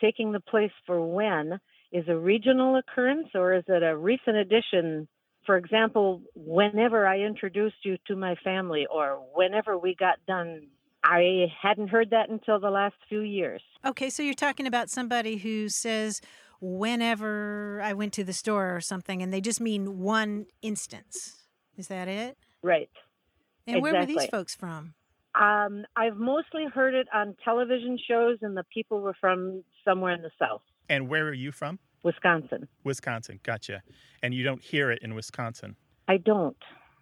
[0.00, 1.60] taking the place for when
[1.92, 5.08] is a regional occurrence or is it a recent addition?
[5.46, 10.68] For example, whenever I introduced you to my family or whenever we got done.
[11.02, 13.62] I hadn't heard that until the last few years.
[13.86, 16.20] Okay, so you're talking about somebody who says,
[16.60, 21.46] whenever I went to the store or something, and they just mean one instance.
[21.76, 22.36] Is that it?
[22.62, 22.90] Right.
[23.66, 24.94] And where were these folks from?
[25.34, 30.22] Um, I've mostly heard it on television shows, and the people were from somewhere in
[30.22, 32.68] the South, and where are you from Wisconsin.
[32.84, 33.82] wisconsin gotcha
[34.22, 35.76] and you don't hear it in wisconsin
[36.08, 36.56] I don't.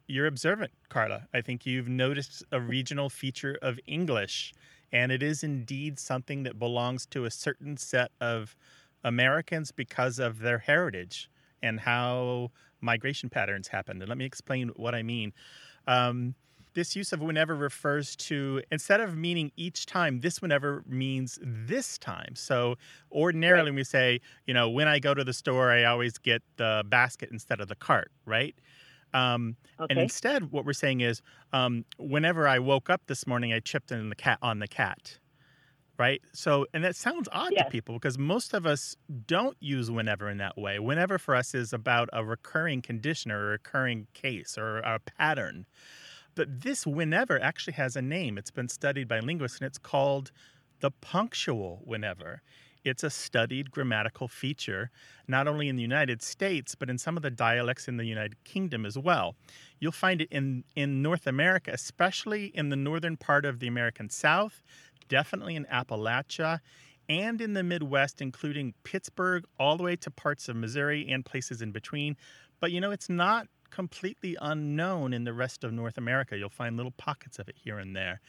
[0.07, 1.27] you're observant, Carla.
[1.35, 4.53] I think you've noticed a regional feature of English,
[4.93, 8.57] and it is indeed something that belongs to a certain set of
[9.05, 11.31] Americans because of their heritage
[11.63, 14.01] and how migration patterns happened.
[14.03, 15.33] And let me explain what I mean.
[15.87, 16.35] Um,
[16.79, 21.99] this use of whenever refers to, instead of meaning each time, this whenever means this
[21.99, 22.35] time.
[22.37, 22.77] So
[23.13, 26.43] ordinarily, when we say, you know, when I go to the store, I always get
[26.57, 28.55] the basket instead of the cart, right?
[29.15, 29.57] Um,
[29.89, 33.91] And instead, what we're saying is, um, whenever I woke up this morning, I chipped
[33.93, 35.19] in the cat on the cat,
[35.99, 36.23] right?
[36.33, 40.39] So, and that sounds odd to people because most of us don't use whenever in
[40.39, 40.79] that way.
[40.79, 45.67] Whenever for us is about a recurring condition or a recurring case or a pattern.
[46.39, 48.39] But this whenever actually has a name.
[48.39, 50.31] It's been studied by linguists, and it's called
[50.79, 52.43] the punctual whenever.
[52.85, 54.93] It's a studied grammatical feature,
[55.27, 58.45] not only in the United States, but in some of the dialects in the United
[58.45, 59.35] Kingdom as well.
[59.81, 64.09] You'll find it in, in North America, especially in the northern part of the American
[64.09, 64.63] South,
[65.09, 66.61] definitely in Appalachia,
[67.09, 71.63] and in the Midwest, including Pittsburgh, all the way to parts of Missouri and places
[71.63, 72.17] in between.
[72.61, 76.37] But you know, it's not completely unknown in the rest of North America.
[76.37, 78.21] You'll find little pockets of it here and there.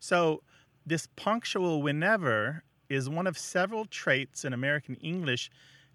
[0.00, 0.42] So,
[0.86, 5.50] this punctual whenever is one of several traits in American English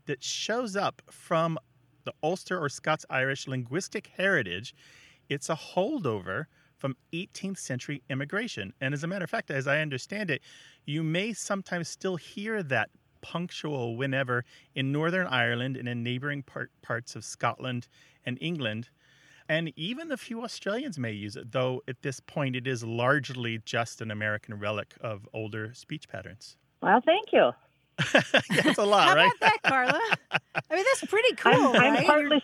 [0.06, 1.58] that shows up from
[2.04, 4.76] the Ulster or Scots Irish linguistic heritage.
[5.30, 6.46] It's a holdover
[6.78, 8.74] from 18th century immigration.
[8.82, 10.42] And as a matter of fact, as I understand it,
[10.86, 12.90] you may sometimes still hear that
[13.24, 17.88] punctual whenever in Northern Ireland and in neighboring part, parts of Scotland
[18.26, 18.90] and England.
[19.50, 23.60] And even a few Australians may use it, though at this point it is largely
[23.66, 26.58] just an American relic of older speech patterns.
[26.82, 27.52] Well, thank you.
[28.14, 28.22] yeah,
[28.66, 29.32] it's a lot, How right?
[29.38, 30.02] about that, Carla?
[30.70, 32.44] I mean, that's pretty cool, I'm, I'm partly,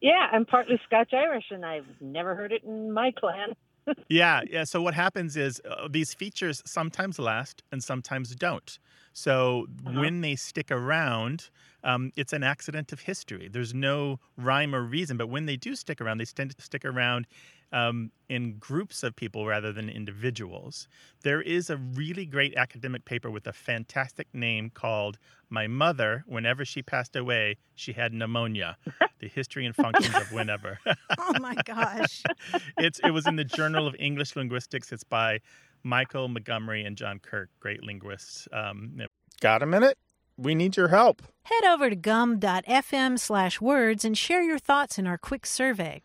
[0.00, 3.54] yeah, I'm partly Scotch Irish, and I've never heard it in my clan.
[4.08, 4.64] yeah, yeah.
[4.64, 8.78] So what happens is uh, these features sometimes last and sometimes don't.
[9.16, 10.00] So Uh-huh.
[10.00, 11.48] when they stick around,
[11.82, 13.48] um, it's an accident of history.
[13.48, 16.84] There's no rhyme or reason, but when they do stick around, they tend to stick
[16.84, 17.26] around
[17.72, 20.86] um, in groups of people rather than individuals.
[21.22, 26.64] There is a really great academic paper with a fantastic name called "My Mother, Whenever
[26.64, 28.76] She Passed Away, She Had Pneumonia:
[29.18, 30.78] The History and Functions of Whenever."
[31.18, 32.22] oh my gosh.
[32.78, 34.92] it's it was in the Journal of English Linguistics.
[34.92, 35.40] It's by
[35.86, 38.48] Michael Montgomery and John Kirk, great linguists.
[38.52, 39.00] Um,
[39.40, 39.96] Got a minute?
[40.36, 41.22] We need your help.
[41.44, 46.02] Head over to gum.fm slash words and share your thoughts in our quick survey.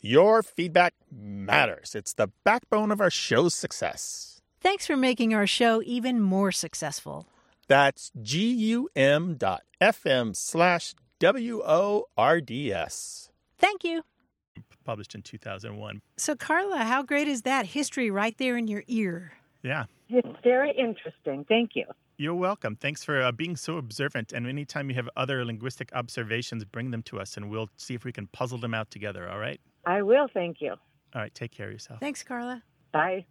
[0.00, 1.94] Your feedback matters.
[1.94, 4.40] It's the backbone of our show's success.
[4.60, 7.26] Thanks for making our show even more successful.
[7.68, 13.30] That's gum dot fm slash w o r d s.
[13.58, 14.02] Thank you.
[14.84, 16.00] Published in 2001.
[16.16, 17.66] So, Carla, how great is that?
[17.66, 19.32] History right there in your ear.
[19.62, 21.44] Yeah, It's very interesting.
[21.48, 21.84] Thank you.
[22.16, 22.76] You're welcome.
[22.76, 24.32] Thanks for uh, being so observant.
[24.32, 28.04] And anytime you have other linguistic observations, bring them to us and we'll see if
[28.04, 29.28] we can puzzle them out together.
[29.28, 29.60] All right?
[29.86, 30.28] I will.
[30.32, 30.72] Thank you.
[31.14, 31.34] All right.
[31.34, 32.00] Take care of yourself.
[32.00, 32.62] Thanks, Carla.
[32.92, 33.26] Bye.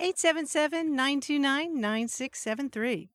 [0.00, 3.10] 877 929 9673.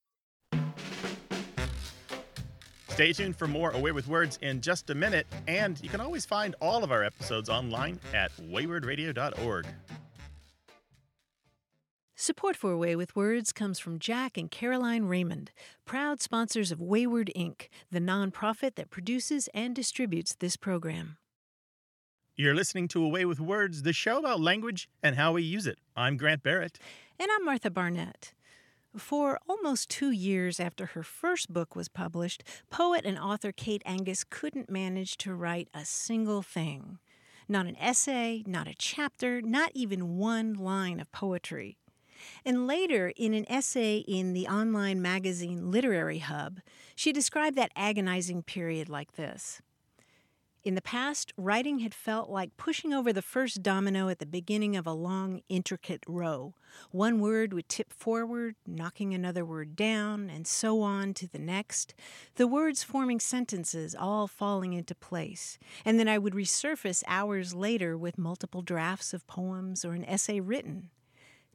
[2.93, 5.25] Stay tuned for more A Way with Words in just a minute.
[5.47, 9.65] And you can always find all of our episodes online at waywordradio.org.
[12.15, 15.49] Support for A Way with Words comes from Jack and Caroline Raymond,
[15.85, 21.17] proud sponsors of Wayword Inc., the nonprofit that produces and distributes this program.
[22.35, 25.65] You're listening to A Way with Words, the show about language and how we use
[25.65, 25.79] it.
[25.95, 26.77] I'm Grant Barrett.
[27.19, 28.33] And I'm Martha Barnette.
[28.97, 34.23] For almost two years after her first book was published, poet and author Kate Angus
[34.23, 36.99] couldn't manage to write a single thing.
[37.49, 41.77] Not an essay, not a chapter, not even one line of poetry.
[42.45, 46.59] And later, in an essay in the online magazine Literary Hub,
[46.95, 49.59] she described that agonizing period like this.
[50.63, 54.77] In the past, writing had felt like pushing over the first domino at the beginning
[54.77, 56.53] of a long, intricate row.
[56.91, 61.93] One word would tip forward, knocking another word down, and so on to the next,
[62.35, 65.57] the words forming sentences all falling into place.
[65.83, 70.39] And then I would resurface hours later with multiple drafts of poems or an essay
[70.39, 70.91] written.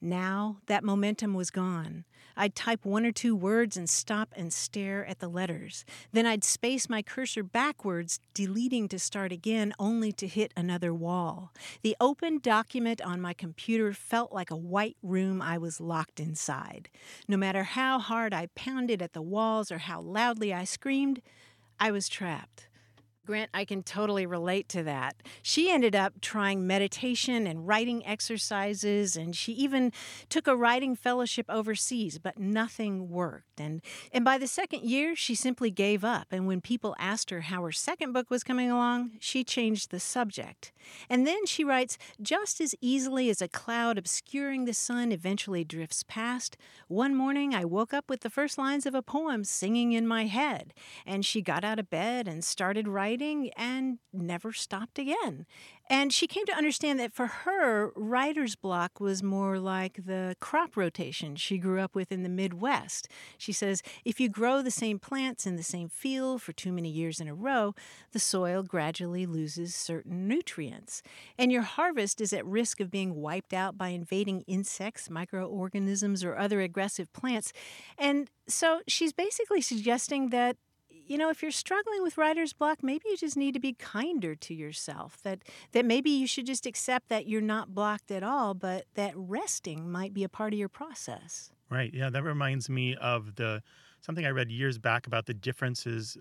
[0.00, 2.04] Now that momentum was gone.
[2.36, 5.84] I'd type one or two words and stop and stare at the letters.
[6.12, 11.52] Then I'd space my cursor backwards, deleting to start again, only to hit another wall.
[11.82, 16.88] The open document on my computer felt like a white room I was locked inside.
[17.26, 21.20] No matter how hard I pounded at the walls or how loudly I screamed,
[21.80, 22.67] I was trapped.
[23.28, 25.16] Grant, I can totally relate to that.
[25.42, 29.92] She ended up trying meditation and writing exercises, and she even
[30.30, 33.60] took a writing fellowship overseas, but nothing worked.
[33.60, 33.82] And,
[34.14, 36.28] and by the second year, she simply gave up.
[36.30, 40.00] And when people asked her how her second book was coming along, she changed the
[40.00, 40.72] subject.
[41.10, 46.02] And then she writes Just as easily as a cloud obscuring the sun eventually drifts
[46.02, 46.56] past,
[46.86, 50.24] one morning I woke up with the first lines of a poem singing in my
[50.24, 50.72] head.
[51.04, 55.46] And she got out of bed and started writing writing and never stopped again.
[55.90, 60.76] And she came to understand that for her, writer's block was more like the crop
[60.76, 63.08] rotation she grew up with in the Midwest.
[63.38, 66.90] She says if you grow the same plants in the same field for too many
[66.90, 67.74] years in a row,
[68.12, 71.02] the soil gradually loses certain nutrients.
[71.38, 76.36] And your harvest is at risk of being wiped out by invading insects, microorganisms, or
[76.36, 77.52] other aggressive plants.
[77.96, 80.56] And so she's basically suggesting that
[81.08, 84.34] you know, if you're struggling with writer's block, maybe you just need to be kinder
[84.34, 85.18] to yourself.
[85.22, 85.40] That
[85.72, 89.90] that maybe you should just accept that you're not blocked at all, but that resting
[89.90, 91.50] might be a part of your process.
[91.70, 91.92] Right.
[91.92, 93.62] Yeah, that reminds me of the
[94.00, 96.16] something I read years back about the differences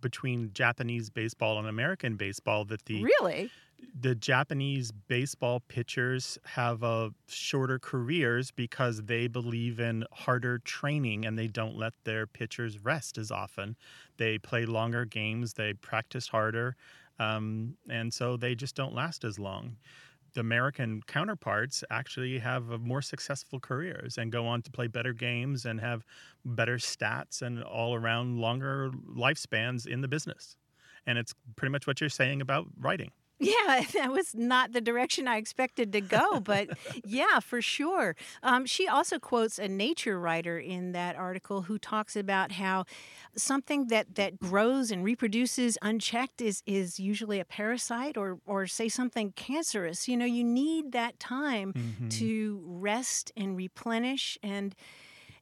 [0.00, 3.50] between Japanese baseball and American baseball that the Really?
[4.00, 11.38] The Japanese baseball pitchers have uh, shorter careers because they believe in harder training and
[11.38, 13.76] they don't let their pitchers rest as often.
[14.16, 16.76] They play longer games, they practice harder,
[17.18, 19.76] um, and so they just don't last as long.
[20.34, 25.12] The American counterparts actually have uh, more successful careers and go on to play better
[25.12, 26.04] games and have
[26.44, 30.56] better stats and all around longer lifespans in the business.
[31.06, 33.10] And it's pretty much what you're saying about writing.
[33.38, 36.68] Yeah, that was not the direction I expected to go, but
[37.04, 38.16] yeah, for sure.
[38.42, 42.84] Um, she also quotes a nature writer in that article who talks about how
[43.36, 48.88] something that, that grows and reproduces unchecked is, is usually a parasite or, or say
[48.88, 50.08] something cancerous.
[50.08, 52.08] You know, you need that time mm-hmm.
[52.08, 54.74] to rest and replenish and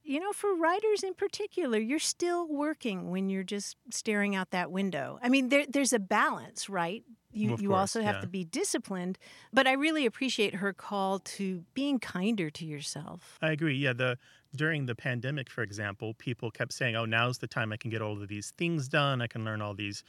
[0.06, 4.70] you know, for writers in particular, you're still working when you're just staring out that
[4.70, 5.18] window.
[5.20, 7.02] I mean, there, there's a balance, right?
[7.36, 8.20] You, you course, also have yeah.
[8.20, 9.18] to be disciplined.
[9.52, 13.40] But I really appreciate her call to being kinder to yourself.
[13.42, 13.76] I agree.
[13.76, 14.18] Yeah, the
[14.54, 18.00] during the pandemic, for example, people kept saying, "Oh, now's the time I can get
[18.02, 19.20] all of these things done.
[19.20, 20.02] I can learn all these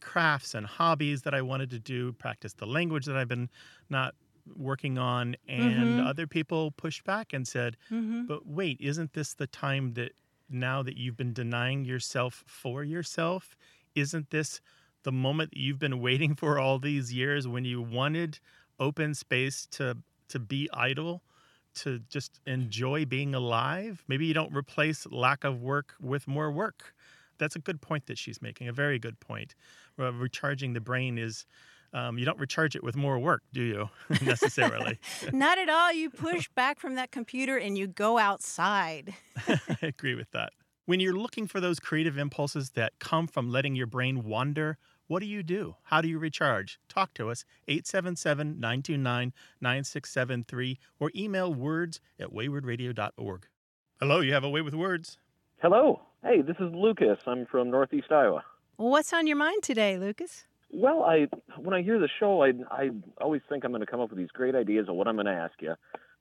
[0.00, 3.50] crafts and hobbies that I wanted to do, practice the language that I've been
[3.88, 4.14] not
[4.56, 6.00] working on." And Mhm.
[6.00, 8.24] other people pushed back and said, Mm-hmm.
[8.26, 10.12] "But wait, isn't this the time that
[10.48, 13.56] now that you've been denying yourself for yourself,
[13.94, 14.60] isn't this
[15.02, 18.38] the moment you've been waiting for all these years when you wanted
[18.78, 19.98] open space to
[20.28, 21.22] to be idle,
[21.74, 24.02] to just enjoy being alive?
[24.08, 26.94] Maybe you don't replace lack of work with more work.
[27.38, 29.54] That's a good point that she's making, a very good point.
[29.98, 31.44] Recharging the brain is
[31.94, 33.90] um, you don't recharge it with more work, do you?
[34.22, 34.98] Necessarily.
[35.32, 35.92] Not at all.
[35.92, 39.14] You push back from that computer and you go outside.
[39.46, 40.52] I agree with that.
[40.86, 44.78] When you're looking for those creative impulses that come from letting your brain wander,
[45.12, 45.76] what do you do?
[45.82, 46.80] How do you recharge?
[46.88, 53.46] Talk to us, 877 929 9673, or email words at waywordradio.org.
[54.00, 55.18] Hello, you have a way with words.
[55.60, 56.00] Hello.
[56.22, 57.18] Hey, this is Lucas.
[57.26, 58.42] I'm from Northeast Iowa.
[58.76, 60.46] What's on your mind today, Lucas?
[60.72, 62.88] Well, I when I hear the show, I I
[63.20, 65.26] always think I'm going to come up with these great ideas of what I'm going
[65.26, 65.74] to ask you,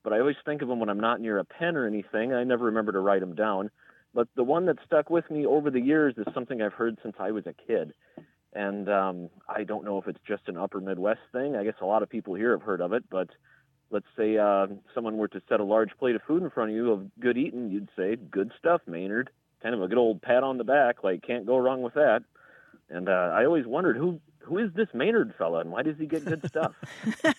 [0.04, 2.34] but I always think of them when I'm not near a pen or anything.
[2.34, 3.72] I never remember to write them down.
[4.14, 7.16] But the one that stuck with me over the years is something I've heard since
[7.18, 7.94] I was a kid,
[8.54, 11.56] and um, I don't know if it's just an Upper Midwest thing.
[11.56, 13.30] I guess a lot of people here have heard of it, but
[13.92, 16.76] let's say uh, someone were to set a large plate of food in front of
[16.76, 19.30] you of good eating, you'd say, "Good stuff, Maynard."
[19.62, 22.24] Kind of a good old pat on the back, like can't go wrong with that.
[22.90, 26.06] And uh, I always wondered who who is this Maynard fella, and why does he
[26.06, 26.74] get good stuff?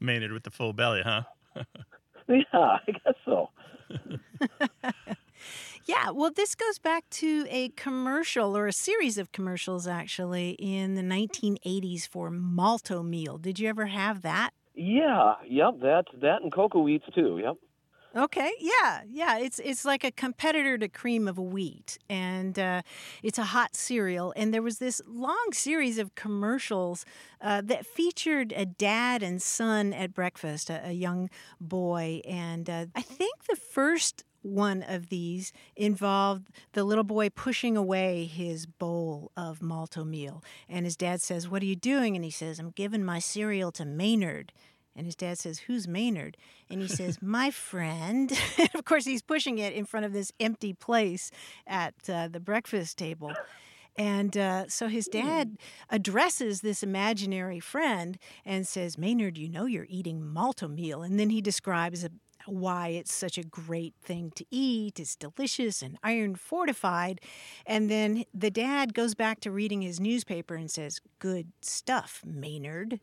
[0.00, 1.22] Maynard with the full belly, huh?
[2.28, 3.50] yeah, I guess so.
[5.88, 10.96] Yeah, well, this goes back to a commercial or a series of commercials actually in
[10.96, 13.38] the 1980s for Malt-O-Meal.
[13.38, 14.50] Did you ever have that?
[14.74, 17.40] Yeah, yep, that that and cocoa wheats too.
[17.42, 17.56] Yep.
[18.14, 19.38] Okay, yeah, yeah.
[19.38, 22.82] It's it's like a competitor to cream of wheat, and uh,
[23.22, 24.32] it's a hot cereal.
[24.36, 27.06] And there was this long series of commercials
[27.40, 31.30] uh, that featured a dad and son at breakfast, a, a young
[31.60, 37.76] boy, and uh, I think the first one of these involved the little boy pushing
[37.76, 40.42] away his bowl of Malt-O-Meal.
[40.68, 42.16] And his dad says, What are you doing?
[42.16, 44.52] And he says, I'm giving my cereal to Maynard.
[44.96, 46.36] And his dad says, Who's Maynard?
[46.68, 48.32] And he says, My friend.
[48.74, 51.30] of course, he's pushing it in front of this empty place
[51.66, 53.32] at uh, the breakfast table.
[53.98, 55.56] And uh, so his dad
[55.90, 61.02] addresses this imaginary friend and says, Maynard, you know you're eating Malt-O-Meal.
[61.02, 62.10] And then he describes a,
[62.48, 64.98] why it's such a great thing to eat.
[64.98, 67.20] It's delicious and iron fortified.
[67.66, 73.00] And then the dad goes back to reading his newspaper and says, Good stuff, Maynard.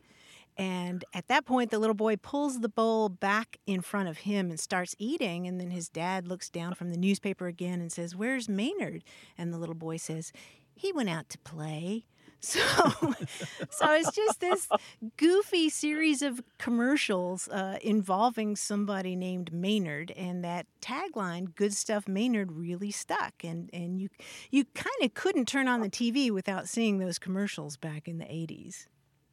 [0.57, 4.49] And at that point, the little boy pulls the bowl back in front of him
[4.49, 5.47] and starts eating.
[5.47, 9.03] And then his dad looks down from the newspaper again and says, Where's Maynard?
[9.37, 10.31] And the little boy says,
[10.73, 12.05] He went out to play.
[12.45, 12.59] So,
[13.71, 14.69] so it's just this
[15.17, 22.51] goofy series of commercials uh, involving somebody named Maynard, and that tagline "Good stuff, Maynard"
[22.51, 24.09] really stuck, and and you
[24.51, 28.25] you kind of couldn't turn on the TV without seeing those commercials back in the
[28.25, 28.85] '80s.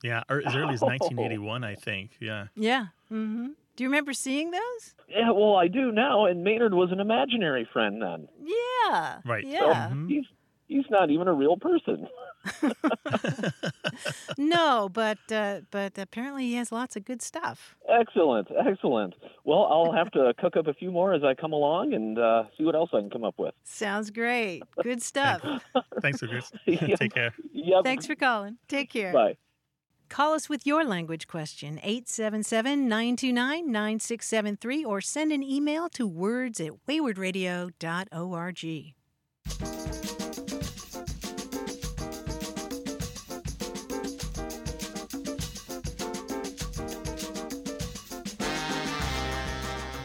[0.03, 2.13] Yeah, or as early as 1981, I think.
[2.19, 2.47] Yeah.
[2.57, 2.87] Yeah.
[3.13, 3.49] Mm-hmm.
[3.77, 4.95] Do you remember seeing those?
[5.09, 6.25] Yeah, well, I do now.
[6.25, 8.29] And Maynard was an imaginary friend then.
[8.43, 9.21] Yeah.
[9.25, 9.47] Right.
[9.47, 9.91] Yeah.
[9.91, 10.25] So he's
[10.67, 12.09] he's not even a real person.
[14.39, 17.77] no, but uh, but apparently he has lots of good stuff.
[17.89, 19.15] Excellent, excellent.
[19.45, 22.45] Well, I'll have to cook up a few more as I come along and uh,
[22.57, 23.55] see what else I can come up with.
[23.65, 24.63] Sounds great.
[24.83, 25.43] Good stuff.
[26.01, 26.53] Thanks, Lucas.
[26.67, 26.99] Yep.
[26.99, 27.35] Take care.
[27.53, 27.85] Yep.
[27.85, 28.59] Thanks for calling.
[28.69, 29.13] Take care.
[29.13, 29.37] Bye.
[30.09, 36.61] Call us with your language question, 877 929 9673, or send an email to words
[36.61, 38.95] at waywordradio.org.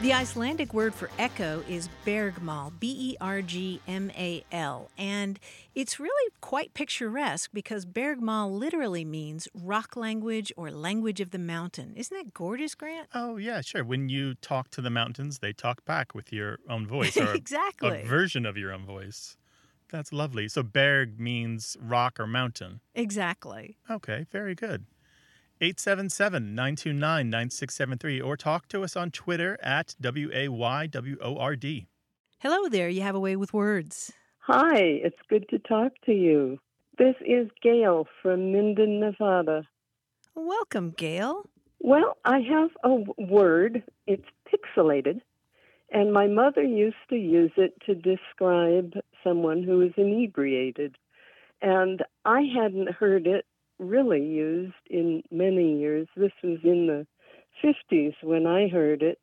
[0.07, 5.37] The Icelandic word for echo is bergmal, B E R G M A L, and
[5.75, 11.91] it's really quite picturesque because bergmal literally means rock language or language of the mountain.
[11.97, 13.09] Isn't that gorgeous, Grant?
[13.13, 13.83] Oh, yeah, sure.
[13.83, 18.03] When you talk to the mountains, they talk back with your own voice or exactly.
[18.03, 19.35] a version of your own voice.
[19.91, 20.47] That's lovely.
[20.47, 22.79] So berg means rock or mountain.
[22.95, 23.75] Exactly.
[23.91, 24.85] Okay, very good.
[25.59, 31.37] 877 929 9673 or talk to us on Twitter at W A Y W O
[31.37, 31.87] R D.
[32.39, 34.13] Hello there, you have a way with words.
[34.41, 36.59] Hi, it's good to talk to you.
[36.99, 39.63] This is Gail from Minden, Nevada.
[40.35, 41.49] Welcome, Gail.
[41.79, 43.81] Well, I have a word.
[44.05, 45.21] It's pixelated,
[45.91, 48.93] and my mother used to use it to describe
[49.23, 50.95] someone who is inebriated.
[51.63, 53.46] And I hadn't heard it
[53.79, 56.07] really used in many years.
[56.15, 57.07] This was in the
[57.63, 59.19] 50s when I heard it,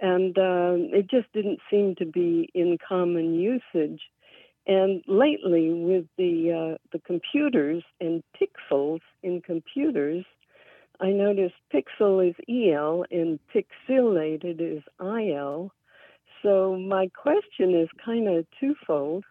[0.00, 4.00] and um, it just didn't seem to be in common usage.
[4.66, 10.26] And lately, with the uh, the computers and pixels in computers,
[11.00, 15.72] I noticed pixel is EL and pixelated is IL.
[16.42, 19.24] So my question is kind of twofold.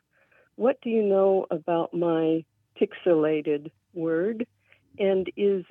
[0.56, 2.44] What do you know about my
[2.80, 4.48] pixelated word?
[5.00, 5.66] And is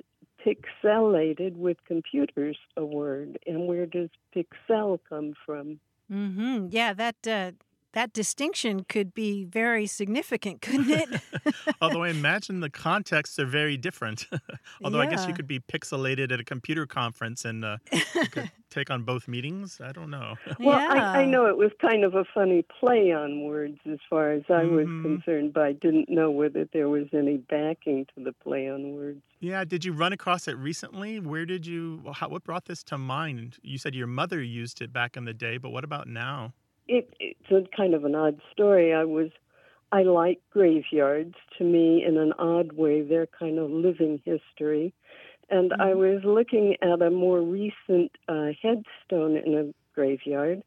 [0.44, 3.38] pixelated with computers a word?
[3.46, 5.80] And where does pixel come from?
[6.12, 6.68] Mm-hmm.
[6.70, 7.52] Yeah, that uh,
[7.96, 11.08] that distinction could be very significant, couldn't it?
[11.80, 14.26] Although I imagine the contexts are very different.
[14.84, 18.50] Although I guess you could be pixelated at a computer conference and uh, you could
[18.70, 19.80] take on both meetings.
[19.82, 20.34] I don't know.
[20.60, 24.30] Well, I, I know it was kind of a funny play on words as far
[24.32, 25.02] as I was Mhm.
[25.02, 29.22] concerned, but I didn't know whether there was any backing to the play on words.
[29.40, 31.18] Yeah, did you run across it recently?
[31.18, 32.02] Where did you?
[32.12, 33.56] How, what brought this to mind?
[33.62, 36.52] You said your mother used it back in the day, but what about now?
[36.88, 38.94] It, it's a kind of an odd story.
[38.94, 39.30] I was,
[39.92, 41.34] I like graveyards.
[41.58, 44.92] To me, in an odd way, they're kind of living history.
[45.48, 50.62] And I was looking at a more recent uh, headstone in a graveyard,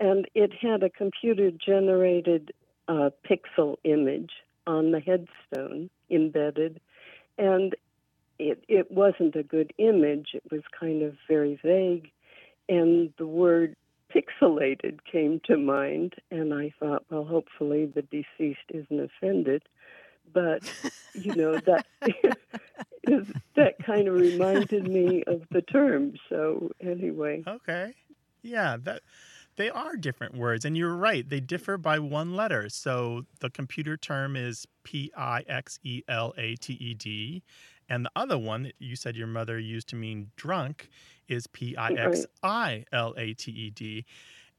[0.00, 2.52] and it had a computer generated
[2.88, 4.32] uh, pixel image
[4.66, 6.80] on the headstone embedded.
[7.38, 7.74] And
[8.38, 12.10] it, it wasn't a good image, it was kind of very vague.
[12.68, 13.76] And the word
[14.16, 19.62] pixelated came to mind, and I thought, well, hopefully the deceased isn't offended.
[20.32, 20.68] But
[21.14, 21.86] you know that
[23.54, 26.14] that kind of reminded me of the term.
[26.28, 27.94] So anyway, Okay.
[28.42, 29.02] Yeah, that
[29.56, 31.28] they are different words, and you're right.
[31.28, 32.68] They differ by one letter.
[32.68, 37.42] So the computer term is P I X E L A T E D,
[37.88, 40.88] and the other one that you said your mother used to mean drunk
[41.28, 44.04] is P I X I L A T E D,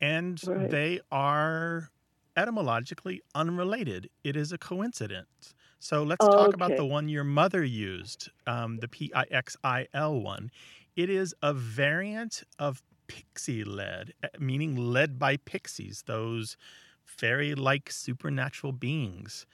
[0.02, 0.70] and Right.
[0.70, 1.90] they are
[2.36, 4.10] etymologically unrelated.
[4.24, 5.54] It is a coincidence.
[5.80, 9.88] So let's talk about the one your mother used, um, the P I X I
[9.94, 10.52] L one.
[10.96, 16.58] It is a variant of pixie led, eh, meaning led by pixies, those
[17.06, 19.46] fairy like supernatural beings.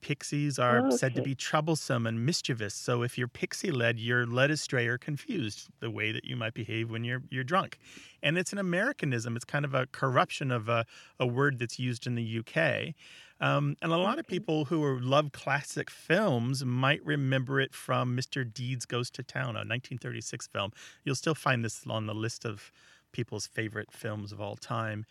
[0.00, 2.74] Pixies are said to be troublesome and mischievous.
[2.74, 6.54] So if you're pixie led, you're led astray or confused the way that you might
[6.54, 7.78] behave when you're you're drunk.
[8.22, 9.36] And it's an Americanism.
[9.36, 10.84] It's kind of a corruption of a,
[11.18, 12.94] a word that's used in the UK.
[13.40, 18.16] Um, and a lot of people who are, love classic films might remember it from
[18.16, 18.52] Mr.
[18.52, 20.72] Deeds Goes to Town, a 1936 film.
[21.04, 22.72] You'll still find this on the list of
[23.12, 25.06] people's favorite films of all time.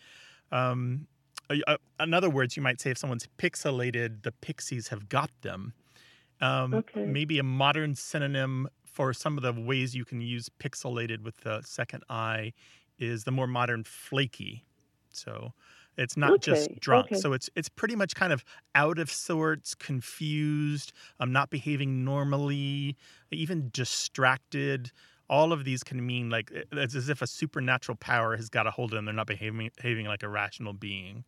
[0.51, 1.07] Um,
[1.99, 5.73] in other words, you might say if someone's pixelated, the pixies have got them.
[6.41, 7.05] Um, Okay.
[7.05, 11.61] Maybe a modern synonym for some of the ways you can use pixelated with the
[11.63, 12.53] second I
[12.99, 14.65] is the more modern flaky.
[15.11, 15.53] So
[15.97, 17.07] it's not just drunk.
[17.07, 17.15] okay.
[17.15, 18.43] So it's it's pretty much kind of
[18.75, 22.95] out of sorts, confused, um, not behaving normally,
[23.31, 24.91] even distracted.
[25.29, 28.71] All of these can mean like it's as if a supernatural power has got a
[28.71, 29.05] hold of them.
[29.05, 31.23] They're not behaving behaving like a rational being.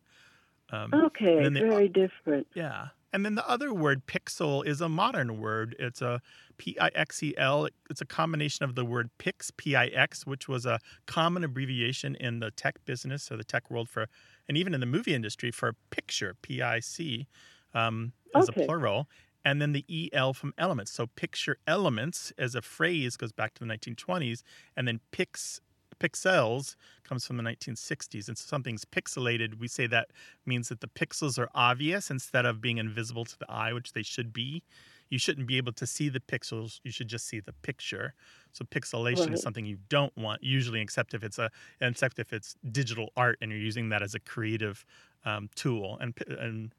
[0.72, 2.46] Um, okay, the- very different.
[2.54, 2.88] yeah.
[3.12, 5.74] And then the other word, pixel, is a modern word.
[5.80, 6.20] It's a
[6.58, 7.66] P I X E L.
[7.90, 12.14] It's a combination of the word pix, P I X, which was a common abbreviation
[12.14, 14.06] in the tech business or the tech world for,
[14.48, 17.26] and even in the movie industry for picture, P I C,
[17.74, 18.62] um, as Okay.
[18.62, 19.08] a plural.
[19.44, 20.92] And then the EL from elements.
[20.92, 24.42] So picture elements as a phrase goes back to the 1920s.
[24.76, 25.60] And then pix,
[26.00, 28.28] pixels comes from the 1960s.
[28.28, 29.58] And so something's pixelated.
[29.58, 30.10] We say that
[30.46, 34.02] means that the pixels are obvious instead of being invisible to the eye, which they
[34.02, 34.64] should be.
[35.08, 36.80] You shouldn't be able to see the pixels.
[36.84, 38.14] You should just see the picture.
[38.52, 39.34] So pixelation Right.
[39.34, 43.38] is something you don't want usually, except if it's a except if it's digital art
[43.40, 44.84] and you're using that as a creative
[45.24, 45.98] um, tool.
[46.00, 46.74] And and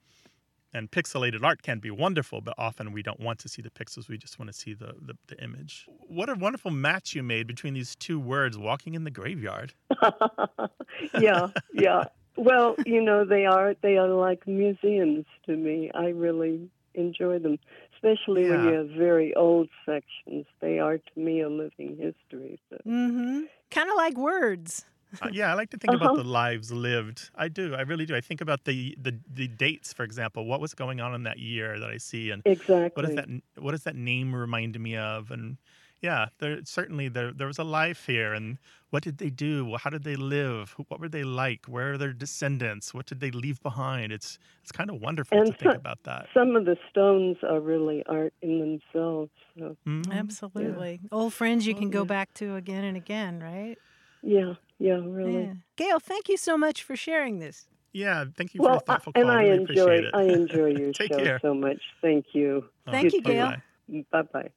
[0.73, 4.07] and pixelated art can be wonderful, but often we don't want to see the pixels.
[4.07, 5.87] We just want to see the, the, the image.
[6.07, 9.73] What a wonderful match you made between these two words, walking in the graveyard.
[11.19, 12.05] yeah, yeah.
[12.37, 15.91] Well, you know, they are they are like museums to me.
[15.93, 17.59] I really enjoy them,
[17.93, 20.45] especially when you have very old sections.
[20.61, 22.59] They are to me a living history.
[22.69, 22.77] So.
[22.87, 23.41] Mm-hmm.
[23.69, 24.85] Kind of like words.
[25.19, 26.15] Uh, yeah, I like to think about Uh-huh.
[26.15, 27.29] the lives lived.
[27.35, 27.75] I do.
[27.75, 28.15] I really do.
[28.15, 30.45] I think about the, the the dates, for example.
[30.45, 32.93] What was going on in that year that I see, and Exactly.
[32.93, 35.29] what does that what does that name remind me of?
[35.29, 35.57] And
[36.01, 38.57] yeah, there certainly there there was a life here, and
[38.89, 39.75] what did they do?
[39.77, 40.73] How did they live?
[40.87, 41.65] What were they like?
[41.67, 42.93] Where are their descendants?
[42.93, 44.11] What did they leave behind?
[44.11, 46.29] It's it's kind of wonderful And to think about that.
[46.33, 49.31] Some of the stones are really art in themselves.
[49.57, 50.11] So Mhm.
[50.11, 51.01] Absolutely.
[51.11, 52.05] Old friends you Oh, can go yeah.
[52.05, 53.77] back to again and again, right?
[54.21, 55.43] yeah, yeah, really.
[55.43, 55.53] Yeah.
[55.77, 57.67] Gail, thank you so much for sharing this.
[57.93, 59.37] Yeah, thank you for Well, your thoughtful I, and call.
[59.37, 60.15] I really enjoy appreciate it.
[60.15, 61.39] I enjoy your Take show care.
[61.41, 61.81] so much.
[62.01, 62.65] Thank you.
[62.89, 63.51] Thank you, Gail.
[63.91, 64.05] Bye-bye.
[64.11, 64.49] Bye bye.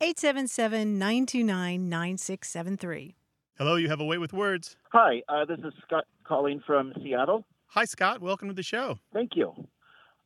[0.00, 3.14] 877 929 9673.
[3.58, 4.76] Hello, you have a way with words.
[4.92, 7.44] Hi, uh, this is Scott calling from Seattle.
[7.68, 8.20] Hi, Scott.
[8.20, 8.98] Welcome to the show.
[9.12, 9.52] Thank you.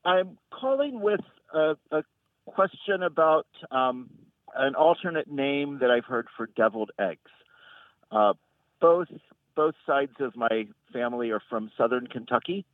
[0.04, 1.20] I'm calling with
[1.54, 2.02] a, a
[2.44, 4.10] question about um,
[4.54, 7.30] an alternate name that I've heard for deviled eggs.
[8.10, 8.34] Uh,
[8.80, 9.08] both
[9.54, 12.64] both sides of my family are from southern Kentucky,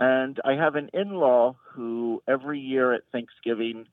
[0.00, 3.86] and I have an in-law who every year at Thanksgiving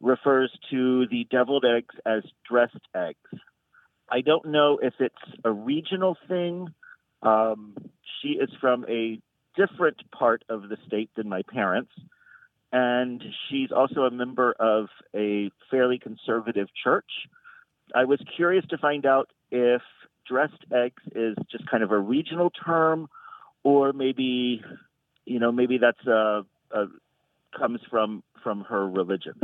[0.00, 3.40] refers to the deviled eggs as dressed eggs.
[4.08, 6.68] I don't know if it's a regional thing.
[7.22, 7.74] Um,
[8.20, 9.20] she is from a
[9.56, 11.92] different part of the state than my parents,
[12.72, 17.10] and she's also a member of a fairly conservative church.
[17.94, 19.82] I was curious to find out if
[20.28, 23.08] dressed eggs is just kind of a regional term,
[23.62, 24.62] or maybe,
[25.24, 26.86] you know, maybe that's a, a
[27.56, 29.34] comes from from her religion.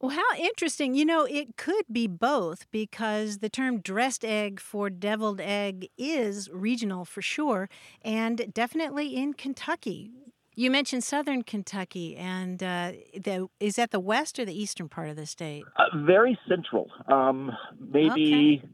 [0.00, 0.94] Well, how interesting.
[0.94, 6.48] You know, it could be both because the term dressed egg for deviled egg is
[6.50, 7.68] regional for sure,
[8.02, 10.10] and definitely in Kentucky.
[10.56, 15.08] You mentioned southern Kentucky, and uh, the, is that the west or the eastern part
[15.08, 15.64] of the state?
[15.76, 16.90] Uh, very central.
[17.06, 18.68] Um, maybe okay.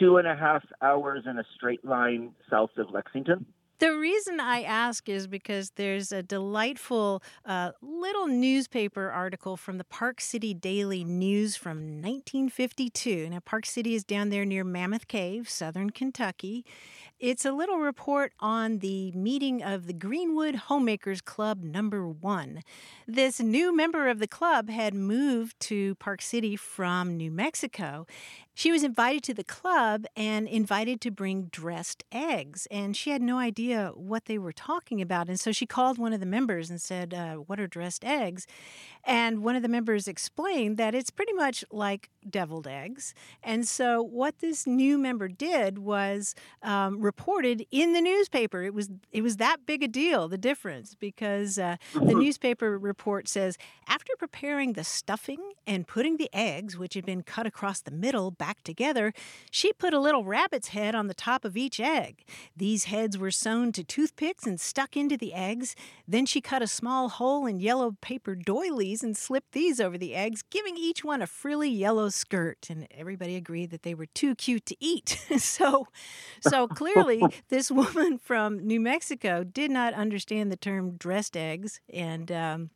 [0.00, 3.46] Two and a half hours in a straight line south of Lexington.
[3.80, 9.84] The reason I ask is because there's a delightful uh, little newspaper article from the
[9.84, 13.30] Park City Daily News from 1952.
[13.30, 16.62] Now, Park City is down there near Mammoth Cave, southern Kentucky.
[17.20, 22.62] It's a little report on the meeting of the Greenwood Homemakers Club number one.
[23.06, 28.06] This new member of the club had moved to Park City from New Mexico.
[28.54, 33.22] She was invited to the club and invited to bring dressed eggs, and she had
[33.22, 35.28] no idea what they were talking about.
[35.28, 38.46] And so she called one of the members and said, uh, What are dressed eggs?
[39.04, 43.14] And one of the members explained that it's pretty much like deviled eggs.
[43.42, 48.62] And so what this new member did was um, reported in the newspaper.
[48.62, 52.20] It was it was that big a deal, the difference, because uh, the mm-hmm.
[52.20, 53.58] newspaper report says
[53.88, 58.30] after preparing the stuffing and putting the eggs, which had been cut across the middle,
[58.30, 59.12] back together,
[59.50, 62.24] she put a little rabbit's head on the top of each egg.
[62.56, 65.74] These heads were sewn to toothpicks and stuck into the eggs.
[66.06, 70.14] Then she cut a small hole in yellow paper doilies and slipped these over the
[70.14, 72.68] eggs, giving each one a frilly yellow skirt.
[72.70, 75.18] And everybody agreed that they were too cute to eat.
[75.38, 75.88] so,
[76.40, 76.99] so clearly,
[77.48, 82.70] this woman from New Mexico did not understand the term dressed eggs and um,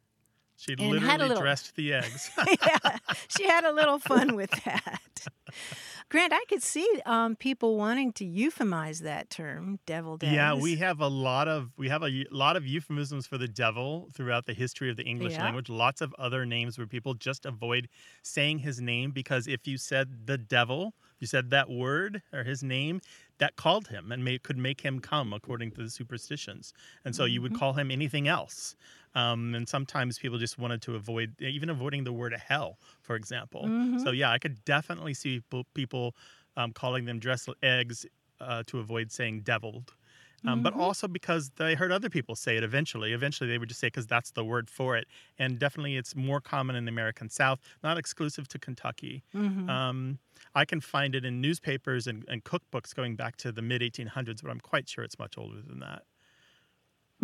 [0.57, 2.31] she and literally little, dressed the eggs.
[2.67, 2.99] yeah,
[3.29, 5.27] she had a little fun with that.
[6.11, 10.33] Grant, I could see um, people wanting to euphemize that term, deviled eggs.
[10.33, 14.09] Yeah, we have a lot of we have a lot of euphemisms for the devil
[14.15, 15.45] throughout the history of the English yeah.
[15.45, 15.69] language.
[15.69, 17.89] Lots of other names where people just avoid
[18.23, 22.63] saying his name because if you said the devil, you said that word or his
[22.63, 23.01] name,
[23.39, 26.73] that called him and may, could make him come according to the superstitions.
[27.05, 27.59] And so you would mm-hmm.
[27.59, 28.77] call him anything else.
[29.15, 33.65] Um, and sometimes people just wanted to avoid, even avoiding the word hell, for example.
[33.65, 33.99] Mm-hmm.
[33.99, 35.43] So yeah, I could definitely see
[35.75, 36.15] people
[36.57, 38.07] um, calling them dressed eggs
[38.41, 39.95] uh, to avoid saying deviled.
[40.47, 40.63] Um, mm-hmm.
[40.63, 43.13] But also because they heard other people say it eventually.
[43.13, 45.07] Eventually, they would just say because that's the word for it.
[45.39, 49.23] And definitely, it's more common in the American South, not exclusive to Kentucky.
[49.35, 49.69] Mm-hmm.
[49.69, 50.19] Um,
[50.55, 54.43] I can find it in newspapers and, and cookbooks going back to the mid 1800s,
[54.43, 56.03] but I'm quite sure it's much older than that.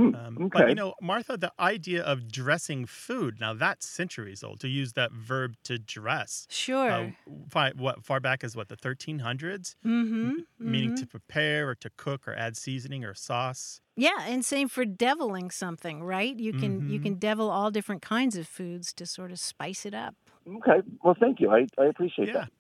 [0.00, 0.60] Hmm, um, okay.
[0.60, 4.60] But you know, Martha, the idea of dressing food now that's centuries old.
[4.60, 6.90] To use that verb to dress, sure.
[6.90, 7.10] Uh,
[7.50, 10.94] far, what far back as what the 1300s, mm-hmm, m- meaning mm-hmm.
[10.96, 13.82] to prepare or to cook or add seasoning or sauce.
[13.94, 16.34] Yeah, and same for deviling something, right?
[16.34, 16.90] You can mm-hmm.
[16.90, 20.14] you can devil all different kinds of foods to sort of spice it up.
[20.48, 20.80] Okay.
[21.04, 21.50] Well, thank you.
[21.50, 22.34] I, I appreciate yeah.
[22.34, 22.50] that.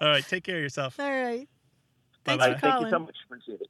[0.00, 0.24] All right.
[0.24, 1.00] Take care of yourself.
[1.00, 1.48] All right.
[2.24, 2.54] Thanks Bye-bye.
[2.54, 2.74] for calling.
[2.74, 3.16] Thank you so much.
[3.26, 3.68] Appreciate it.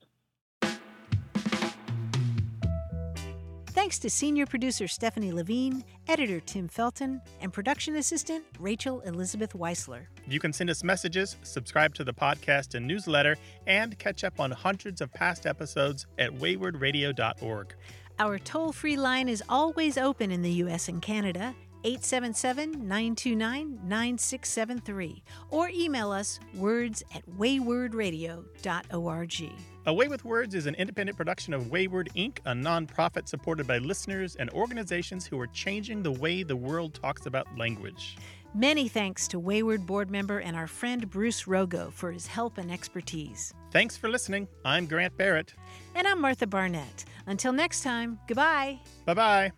[3.85, 10.07] Thanks to senior producer Stephanie Levine, editor Tim Felton, and production assistant Rachel Elizabeth Weissler.
[10.26, 14.53] You can send us messages, subscribe to the podcast and newsletter, and catch up on
[14.53, 17.74] hundreds of past episodes at waywordradio.org.
[18.18, 20.89] Our toll free line is always open in the U.S.
[20.89, 21.55] and Canada
[21.85, 29.73] 877 929 9673 or email us words at waywordradio.org.
[29.87, 33.76] A Way with Words is an independent production of Wayword Inc., a nonprofit supported by
[33.76, 38.16] listeners and organizations who are changing the way the world talks about language.
[38.55, 42.72] Many thanks to Wayword board member and our friend Bruce Rogo for his help and
[42.72, 43.53] expertise.
[43.72, 44.49] Thanks for listening.
[44.64, 45.53] I'm Grant Barrett.
[45.95, 47.05] And I'm Martha Barnette.
[47.26, 48.78] Until next time, goodbye.
[49.05, 49.53] Bye bye.